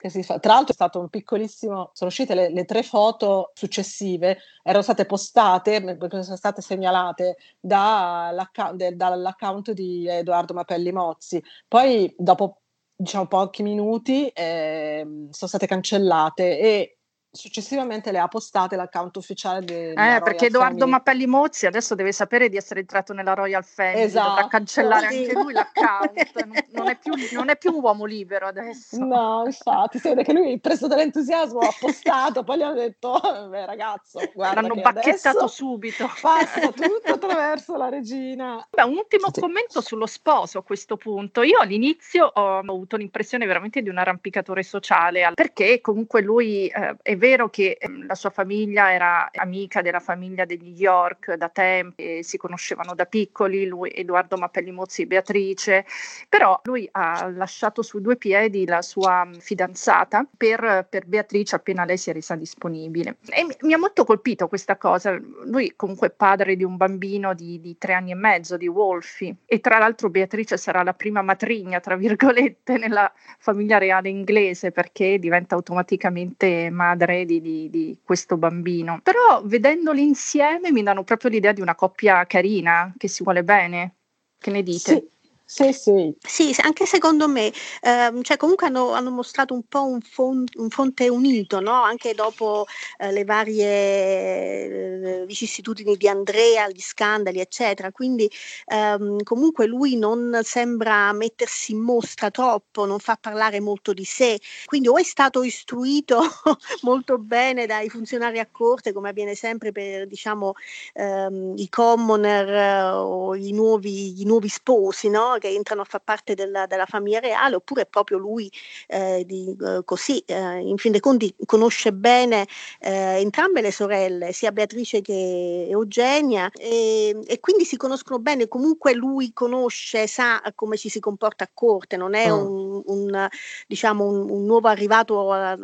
che 0.03 0.09
si 0.09 0.21
fa. 0.21 0.37
Tra 0.37 0.55
l'altro 0.55 0.71
è 0.71 0.75
stato 0.75 0.99
un 0.99 1.07
piccolissimo, 1.07 1.91
sono 1.93 2.09
uscite 2.09 2.35
le, 2.35 2.49
le 2.49 2.65
tre 2.65 2.83
foto 2.83 3.51
successive, 3.53 4.37
erano 4.61 4.83
state 4.83 5.05
postate, 5.05 5.97
sono 6.09 6.35
state 6.35 6.61
segnalate 6.61 7.37
dall'account, 7.61 8.85
dall'account 8.89 9.71
di 9.71 10.05
Edoardo 10.09 10.53
Mapelli 10.53 10.91
Mozzi. 10.91 11.41
Poi 11.69 12.13
dopo 12.17 12.62
diciamo 13.03 13.27
pochi 13.27 13.63
minuti 13.63 14.27
eh, 14.29 15.05
sono 15.29 15.49
state 15.49 15.67
cancellate 15.67 16.59
e 16.59 16.97
successivamente 17.35 18.11
le 18.11 18.19
ha 18.19 18.27
postate 18.27 18.75
l'account 18.75 19.15
ufficiale 19.15 19.65
del 19.65 19.97
eh, 19.97 20.21
perché 20.23 20.45
Edoardo 20.45 20.77
Family. 20.77 20.91
Mappelli 20.91 21.25
Mozzi 21.25 21.65
adesso 21.65 21.95
deve 21.95 22.11
sapere 22.11 22.47
di 22.47 22.57
essere 22.57 22.81
entrato 22.81 23.11
nella 23.11 23.33
Royal 23.33 23.63
Family 23.63 24.03
esatto. 24.03 24.29
dovrà 24.29 24.47
cancellare 24.47 25.09
sì. 25.09 25.17
anche 25.17 25.33
lui 25.33 25.51
l'account 25.51 26.11
non, 26.45 26.53
non, 26.73 26.89
è 26.89 26.97
più, 26.99 27.13
non, 27.31 27.49
è 27.49 27.57
più, 27.57 27.73
un 27.73 27.81
uomo 27.81 28.05
libero 28.05 28.45
adesso 28.45 29.03
no 29.03 29.41
infatti 29.47 29.97
si 29.97 30.09
vede 30.09 30.21
che 30.21 30.31
lui 30.31 30.59
preso 30.59 30.85
dall'entusiasmo 30.85 31.57
ha 31.57 31.73
postato 31.79 32.43
poi 32.43 32.57
gli 32.57 32.61
hanno 32.61 32.75
detto 32.75 33.19
beh 33.49 33.65
ragazzo 33.65 34.19
guarda 34.31 34.61
l'hanno 34.61 34.79
bacchettato 34.79 35.47
subito 35.47 36.07
passa 36.21 36.71
tutto 36.71 37.13
attraverso 37.17 37.75
la 37.77 37.89
regina 37.89 38.63
beh, 38.69 38.83
un 38.83 38.97
ultimo 38.97 39.29
sì. 39.33 39.41
commento 39.41 39.81
sullo 39.81 40.05
sposo 40.05 40.59
a 40.59 40.63
questo 40.63 40.97
punto 40.97 41.41
io 41.41 41.57
all'inizio 41.57 42.29
ho 42.31 42.59
avuto 42.59 42.95
l'impressione 42.95 43.47
veramente 43.47 43.81
di 43.81 43.89
un 43.89 43.97
arrampicatore 43.97 44.61
sociale 44.61 45.31
perché 45.33 45.81
comunque 45.81 46.21
lui 46.21 46.67
eh, 46.67 46.95
è 47.01 47.21
vero 47.23 47.49
che 47.49 47.77
ehm, 47.79 48.05
la 48.05 48.15
sua 48.15 48.31
famiglia 48.31 48.91
era 48.91 49.31
amica 49.33 49.81
della 49.81 50.01
famiglia 50.01 50.43
degli 50.43 50.73
York 50.77 51.35
da 51.35 51.47
tempo, 51.47 52.03
si 52.19 52.35
conoscevano 52.35 52.93
da 52.95 53.05
piccoli, 53.05 53.65
lui, 53.65 53.91
Edoardo 53.95 54.35
Mappelli 54.35 54.71
Mozzi 54.71 55.03
e 55.03 55.07
Beatrice, 55.07 55.85
però 56.27 56.59
lui 56.65 56.85
ha 56.91 57.29
lasciato 57.29 57.81
su 57.81 58.01
due 58.01 58.17
piedi 58.17 58.65
la 58.65 58.81
sua 58.81 59.25
fidanzata 59.39 60.27
per, 60.35 60.85
per 60.89 61.05
Beatrice 61.05 61.55
appena 61.55 61.85
lei 61.85 61.97
si 61.97 62.09
è 62.09 62.13
resa 62.13 62.35
disponibile. 62.35 63.15
E 63.29 63.45
mi, 63.45 63.55
mi, 63.61 63.73
ha 63.73 63.77
molto 63.77 64.03
colpito 64.03 64.49
questa 64.49 64.75
cosa, 64.75 65.17
lui 65.45 65.73
comunque 65.77 66.07
è 66.07 66.11
padre 66.11 66.57
di 66.57 66.65
un 66.65 66.75
bambino 66.75 67.33
di, 67.33 67.61
di 67.61 67.77
tre 67.77 67.93
anni 67.93 68.11
e 68.11 68.15
mezzo, 68.15 68.57
di 68.57 68.67
Wolfie, 68.67 69.35
e 69.45 69.61
tra 69.61 69.77
l'altro 69.77 70.09
Beatrice 70.09 70.57
sarà 70.57 70.83
la 70.83 70.93
prima 70.93 71.21
matrigna, 71.21 71.79
tra 71.79 71.95
virgolette, 71.95 72.77
nella 72.77 73.09
famiglia 73.37 73.77
reale 73.77 74.09
inglese 74.09 74.71
perché 74.71 75.19
diventa 75.19 75.55
automaticamente 75.55 76.69
madre 76.69 77.12
madre 77.13 77.25
di, 77.25 77.41
di, 77.41 77.69
di, 77.69 77.99
questo 78.03 78.37
bambino. 78.37 78.99
Però 79.03 79.41
vedendoli 79.45 80.01
insieme 80.03 80.71
mi 80.71 80.83
danno 80.83 81.03
proprio 81.03 81.29
l'idea 81.29 81.53
di 81.53 81.61
una 81.61 81.75
coppia 81.75 82.25
carina, 82.25 82.93
che 82.97 83.07
si 83.07 83.23
vuole 83.23 83.43
bene. 83.43 83.95
Che 84.37 84.51
ne 84.51 84.63
dite? 84.63 84.93
Sì. 84.93 85.11
Sì, 85.55 85.71
sì. 85.71 86.11
Sì, 86.19 86.55
anche 86.63 86.87
secondo 86.87 87.27
me, 87.27 87.53
ehm, 87.81 88.23
cioè 88.23 88.37
comunque 88.37 88.65
hanno, 88.65 88.93
hanno, 88.93 89.11
mostrato 89.11 89.53
un 89.53 89.61
po' 89.67 89.85
un, 89.85 90.01
fon- 90.01 90.45
un 90.55 90.69
fronte 90.69 91.07
unito, 91.09 91.59
no? 91.59 91.83
anche 91.83 92.15
dopo 92.15 92.65
eh, 92.97 93.11
le 93.11 93.23
varie 93.23 95.21
eh, 95.21 95.25
vicissitudini 95.27 95.95
di 95.95 96.07
Andrea, 96.07 96.67
gli 96.69 96.79
scandali, 96.81 97.39
eccetera. 97.39 97.91
Quindi 97.91 98.27
ehm, 98.65 99.21
comunque 99.21 99.67
lui 99.67 99.95
non 99.95 100.39
sembra 100.43 101.13
mettersi 101.13 101.73
in 101.73 101.81
mostra 101.81 102.31
troppo, 102.31 102.85
non 102.87 102.97
fa 102.97 103.15
parlare 103.21 103.59
molto 103.59 103.93
di 103.93 104.05
sé. 104.05 104.39
Quindi 104.65 104.87
o 104.87 104.97
è 104.97 105.03
stato 105.03 105.43
istruito 105.43 106.19
molto 106.81 107.19
bene 107.19 107.67
dai 107.67 107.89
funzionari 107.89 108.39
a 108.39 108.47
corte, 108.49 108.91
come 108.91 109.09
avviene 109.09 109.35
sempre 109.35 109.71
per 109.71 110.07
diciamo, 110.07 110.53
ehm, 110.93 111.53
i 111.57 111.69
commoner 111.69 112.47
eh, 112.49 112.91
o 112.91 113.35
i 113.35 113.51
nuovi, 113.51 114.21
i 114.21 114.25
nuovi 114.25 114.47
sposi, 114.49 115.09
no? 115.09 115.37
Che 115.43 115.49
entrano 115.49 115.81
a 115.81 115.85
far 115.85 116.01
parte 116.01 116.35
della, 116.35 116.65
della 116.67 116.85
famiglia 116.85 117.19
reale, 117.19 117.55
oppure 117.55 117.85
proprio 117.85 118.17
lui 118.17 118.49
eh, 118.87 119.23
di, 119.25 119.53
eh, 119.59 119.81
così, 119.83 120.19
eh, 120.25 120.59
in 120.59 120.77
fin 120.77 120.91
dei 120.91 121.01
conti 121.01 121.35
conosce 121.45 121.91
bene 121.91 122.47
eh, 122.79 123.19
entrambe 123.19 123.59
le 123.59 123.71
sorelle, 123.71 124.31
sia 124.31 124.53
Beatrice 124.53 125.01
che 125.01 125.67
Eugenia, 125.69 126.49
e, 126.57 127.19
e, 127.25 127.39
quindi 127.41 127.65
si 127.65 127.75
conoscono 127.75 128.19
bene, 128.19 128.47
comunque 128.47 128.93
lui 128.93 129.33
conosce, 129.33 130.07
sa 130.07 130.41
come 130.55 130.77
ci 130.77 130.87
si 130.87 131.01
comporta 131.01 131.43
a 131.43 131.49
corte, 131.53 131.97
non 131.97 132.13
è 132.13 132.29
mm. 132.29 132.31
un, 132.31 132.81
un, 132.85 133.27
diciamo, 133.67 134.05
un, 134.05 134.29
un 134.29 134.45
nuovo 134.45 134.69
arrivato 134.69 135.29
alla, 135.33 135.57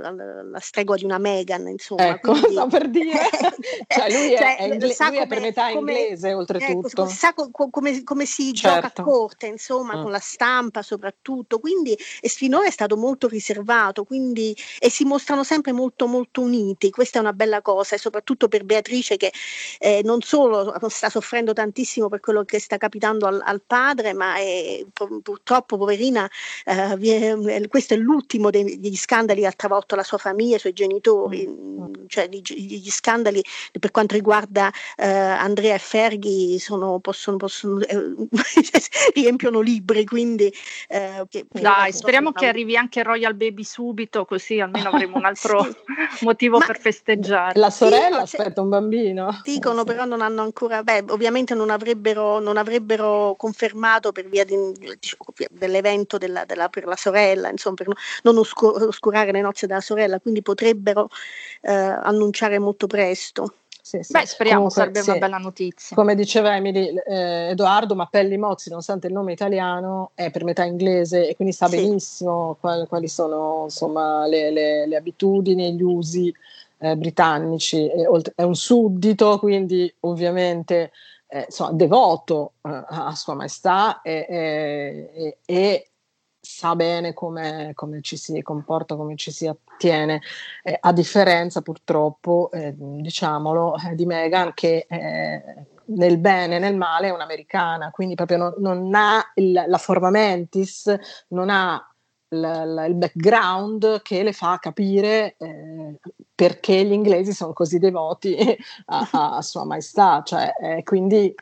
stregua 0.60 0.98
di 0.98 1.06
una 1.06 1.20
Megan, 1.20 1.68
insomma. 1.70 2.08
Ecco, 2.08 2.32
quindi... 2.32 2.52
sto 2.60 2.68
per 2.68 2.90
dire, 2.90 3.12
cioè 3.88 4.12
lui, 4.12 4.34
è, 4.34 4.38
cioè, 4.38 4.58
è, 4.58 4.64
ingle- 4.64 4.88
lui 4.88 4.96
come, 4.96 5.20
è, 5.22 5.28
per 5.28 5.40
metà 5.40 5.70
inglese 5.70 6.30
come, 6.30 6.40
oltretutto. 6.40 6.88
Ecco, 6.88 7.08
sa 7.08 7.34
co- 7.34 7.50
come, 7.70 8.04
come, 8.04 8.26
si 8.26 8.54
certo. 8.54 8.88
gioca 8.88 9.02
a 9.02 9.04
corte, 9.04 9.48
insomma, 9.48 9.69
mm. 9.78 10.02
con 10.02 10.12
la 10.12 10.20
stampa 10.20 10.82
soprattutto, 10.82 11.60
quindi 11.60 11.98
e 12.22 12.30
finora 12.30 12.68
è 12.68 12.72
stato 12.72 12.98
molto 12.98 13.28
riservato, 13.28 14.04
quindi 14.04 14.56
e 14.80 14.90
si 14.90 15.04
mostrano 15.06 15.44
sempre 15.44 15.72
molto 15.72 16.08
molto 16.08 16.42
uniti, 16.42 16.90
questa 16.90 17.18
è 17.18 17.22
una 17.22 17.34
bella 17.34 17.62
cosa 17.62 17.96
e 17.96 18.00
soprattutto 18.00 18.48
per 18.48 18.64
Beatrice 18.64 19.18
che 19.18 19.32
eh, 19.80 20.02
non 20.04 20.22
solo 20.22 20.74
sta 20.90 21.10
soffrendo 21.10 21.54
tantissimo 21.54 22.10
per 22.10 22.20
quello 22.20 22.44
che 22.44 22.60
sta 22.60 22.78
capitando 22.78 23.26
al, 23.26 23.42
al 23.44 23.62
padre, 23.66 24.14
ma 24.14 24.36
è, 24.38 24.86
purtroppo 25.22 25.78
poverina, 25.78 26.30
eh, 26.66 27.68
questo 27.68 27.94
è 27.94 27.98
l'ultimo 27.98 28.50
degli 28.50 28.96
scandali 28.96 29.42
che 29.42 29.48
ha 29.48 29.52
travolto 29.52 29.96
la 29.96 30.04
sua 30.04 30.18
famiglia, 30.18 30.58
i 30.58 30.60
suoi 30.60 30.74
genitori, 30.74 31.48
mm. 31.48 31.82
mm. 31.82 31.94
cioè 32.08 32.28
gli, 32.28 32.42
gli, 32.42 32.90
scandali 32.90 33.44
per 33.80 33.92
quanto 33.92 34.16
riguarda 34.16 34.72
eh, 34.96 35.08
Andrea 35.08 35.76
e 35.76 35.80
Ferghi 35.80 36.60
sono, 36.60 37.00
possono, 37.00 37.38
possono 37.38 37.80
eh, 37.82 38.16
riempiono 39.14 39.49
sono 39.50 39.60
libri, 39.60 40.06
quindi... 40.06 40.54
Eh, 40.88 41.26
che, 41.28 41.46
Dai, 41.50 41.92
speriamo 41.92 42.32
che 42.32 42.46
arrivi 42.46 42.78
anche 42.78 43.04
Royal 43.04 43.34
Baby 43.34 43.64
subito, 43.64 44.26
così 44.26 44.60
almeno 44.60 44.90
avremo 44.94 45.18
un 45.18 45.26
altro 45.26 45.64
sì. 45.64 45.76
motivo 46.24 46.60
Ma 46.60 46.66
per 46.66 46.80
festeggiare. 46.80 47.60
La 47.60 47.70
sorella 47.70 48.26
sì, 48.26 48.36
aspetta 48.36 48.62
un 48.62 48.70
bambino. 48.70 49.42
Dicono, 49.44 49.84
però 49.84 50.06
non 50.06 50.22
hanno 50.22 50.44
ancora... 50.44 50.84
Beh, 50.84 51.06
ovviamente 51.10 51.56
non 51.56 51.70
avrebbero, 51.70 52.40
non 52.40 52.58
avrebbero 52.58 53.36
confermato 53.38 54.12
per 54.12 54.30
via 54.30 54.46
di, 54.46 54.56
diciamo, 54.78 55.26
dell'evento 55.50 56.18
della, 56.18 56.46
della, 56.46 56.70
per 56.70 56.86
la 56.86 56.96
sorella, 56.96 57.50
insomma, 57.50 57.76
per 57.76 57.88
non 58.24 58.38
oscurare 58.38 59.32
le 59.32 59.42
nozze 59.42 59.68
della 59.68 59.82
sorella, 59.82 60.20
quindi 60.20 60.42
potrebbero 60.42 61.10
eh, 61.62 61.72
annunciare 61.74 62.60
molto 62.60 62.88
presto. 62.88 63.54
Sì, 63.82 64.04
sì. 64.04 64.12
Beh, 64.12 64.26
speriamo 64.26 64.68
Comunque, 64.68 64.82
sarebbe 64.82 65.02
sì. 65.02 65.10
una 65.10 65.20
bella 65.20 65.38
notizia. 65.38 65.96
Come 65.96 66.16
diceva 66.16 66.56
Emily, 66.56 66.94
eh, 66.96 67.50
Edoardo 67.50 67.96
Mappelli 67.96 68.38
Mozzi, 68.38 68.70
nonostante 68.70 69.08
il 69.08 69.14
nome 69.14 69.32
italiano, 69.32 70.12
è 70.14 70.30
per 70.32 70.44
metà 70.44 70.64
inglese 70.64 71.28
e 71.28 71.36
quindi 71.36 71.54
sa 71.54 71.68
benissimo 71.68 72.58
quali, 72.60 72.86
quali 72.88 73.08
sono 73.08 73.64
insomma, 73.64 74.28
le, 74.28 74.52
le, 74.52 74.86
le, 74.86 74.96
abitudini 74.96 75.66
e 75.66 75.72
gli 75.72 75.82
usi 75.82 76.34
eh, 76.80 76.96
britannici. 76.96 77.88
È, 77.88 78.06
è, 78.36 78.44
un 78.44 78.56
suddito, 78.56 79.40
quindi 79.40 79.92
ovviamente 80.02 80.92
eh, 81.28 81.46
insomma, 81.46 81.72
devoto 81.72 82.54
eh, 82.62 82.84
a 82.88 83.16
Sua 83.16 83.34
Maestà 83.34 84.02
e, 84.02 85.38
e 85.46 85.90
sa 86.42 86.76
bene 86.76 87.14
come, 87.14 87.72
come, 87.74 88.02
ci 88.02 88.18
si 88.18 88.42
comporta, 88.42 88.96
come 88.96 89.16
ci 89.16 89.32
si 89.32 89.48
attiene, 89.48 90.22
eh, 90.64 90.78
a 90.80 90.94
differenza 90.94 91.62
purtroppo, 91.62 92.50
eh, 92.52 92.74
diciamolo, 92.76 93.76
eh, 93.76 93.96
di 93.96 94.06
Meghan 94.06 94.54
che 94.54 94.86
eh, 94.90 95.44
nel 95.86 96.18
bene 96.18 96.58
e 96.58 96.60
nel 96.60 96.78
male 96.78 97.08
è 97.08 97.12
un'americana, 97.12 97.92
quindi 97.92 98.16
proprio 98.16 98.38
non, 98.38 98.54
non 98.58 98.96
ha 98.96 99.32
il, 99.36 99.64
la 99.68 99.78
forma 99.78 100.10
mentis, 100.10 100.94
non 101.30 101.50
ha 101.50 101.84
il, 102.30 102.86
il 102.88 102.96
background 102.96 104.02
che 104.02 104.24
le 104.24 104.34
fa 104.34 104.58
capire 104.60 105.36
eh, 105.38 106.00
perché 106.36 106.86
gli 106.86 106.92
inglesi 106.92 107.34
sono 107.34 107.54
così 107.54 107.80
devoti 107.80 108.38
a, 108.86 109.10
a 109.12 109.42
Sua 109.42 109.66
Maestà, 109.66 110.22
cioè, 110.24 110.54
eh, 110.62 110.84
quindi 110.84 111.34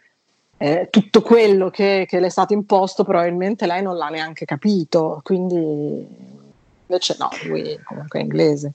eh, 0.58 0.88
tutto 0.90 1.22
quello 1.22 1.70
che, 1.70 2.06
che, 2.08 2.20
le 2.20 2.28
è 2.28 2.30
stato 2.30 2.54
imposto 2.54 3.04
probabilmente 3.04 3.68
lei 3.68 3.82
non 3.82 3.96
l'ha 3.96 4.10
neanche 4.10 4.46
capito, 4.46 5.22
quindi 5.24 6.06
invece 6.88 7.16
no, 7.20 7.30
lui 7.46 7.80
comunque 7.84 8.20
è 8.20 8.24
inglese. 8.24 8.74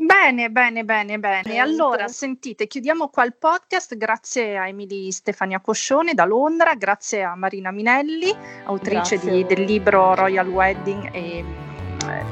Bene, 0.00 0.48
bene, 0.48 0.84
bene, 0.84 1.18
bene. 1.18 1.58
Allora, 1.58 2.06
sentite, 2.06 2.68
chiudiamo 2.68 3.08
qua 3.08 3.24
il 3.24 3.34
podcast. 3.34 3.96
Grazie 3.96 4.56
a 4.56 4.68
Emily 4.68 5.10
Stefania 5.10 5.58
Coscione 5.58 6.14
da 6.14 6.24
Londra, 6.24 6.76
grazie 6.76 7.24
a 7.24 7.34
Marina 7.34 7.72
Minelli, 7.72 8.32
autrice 8.66 9.18
di, 9.18 9.44
del 9.44 9.64
libro 9.64 10.14
Royal 10.14 10.46
Wedding 10.46 11.12
e 11.12 11.38
eh, 11.38 11.44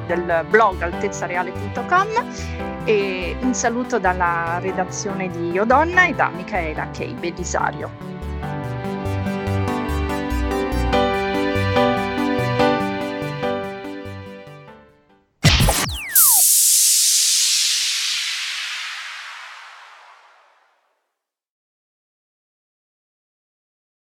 del 0.07 0.47
blog 0.49 0.81
altezzareale.com 0.81 2.85
e 2.85 3.37
un 3.41 3.53
saluto 3.53 3.99
dalla 3.99 4.61
redazione 4.61 5.29
di 5.29 5.59
Odonna 5.59 6.07
e 6.07 6.15
da 6.15 6.29
Michaela 6.29 6.89
Kei 6.91 7.15
Belisario. 7.15 7.91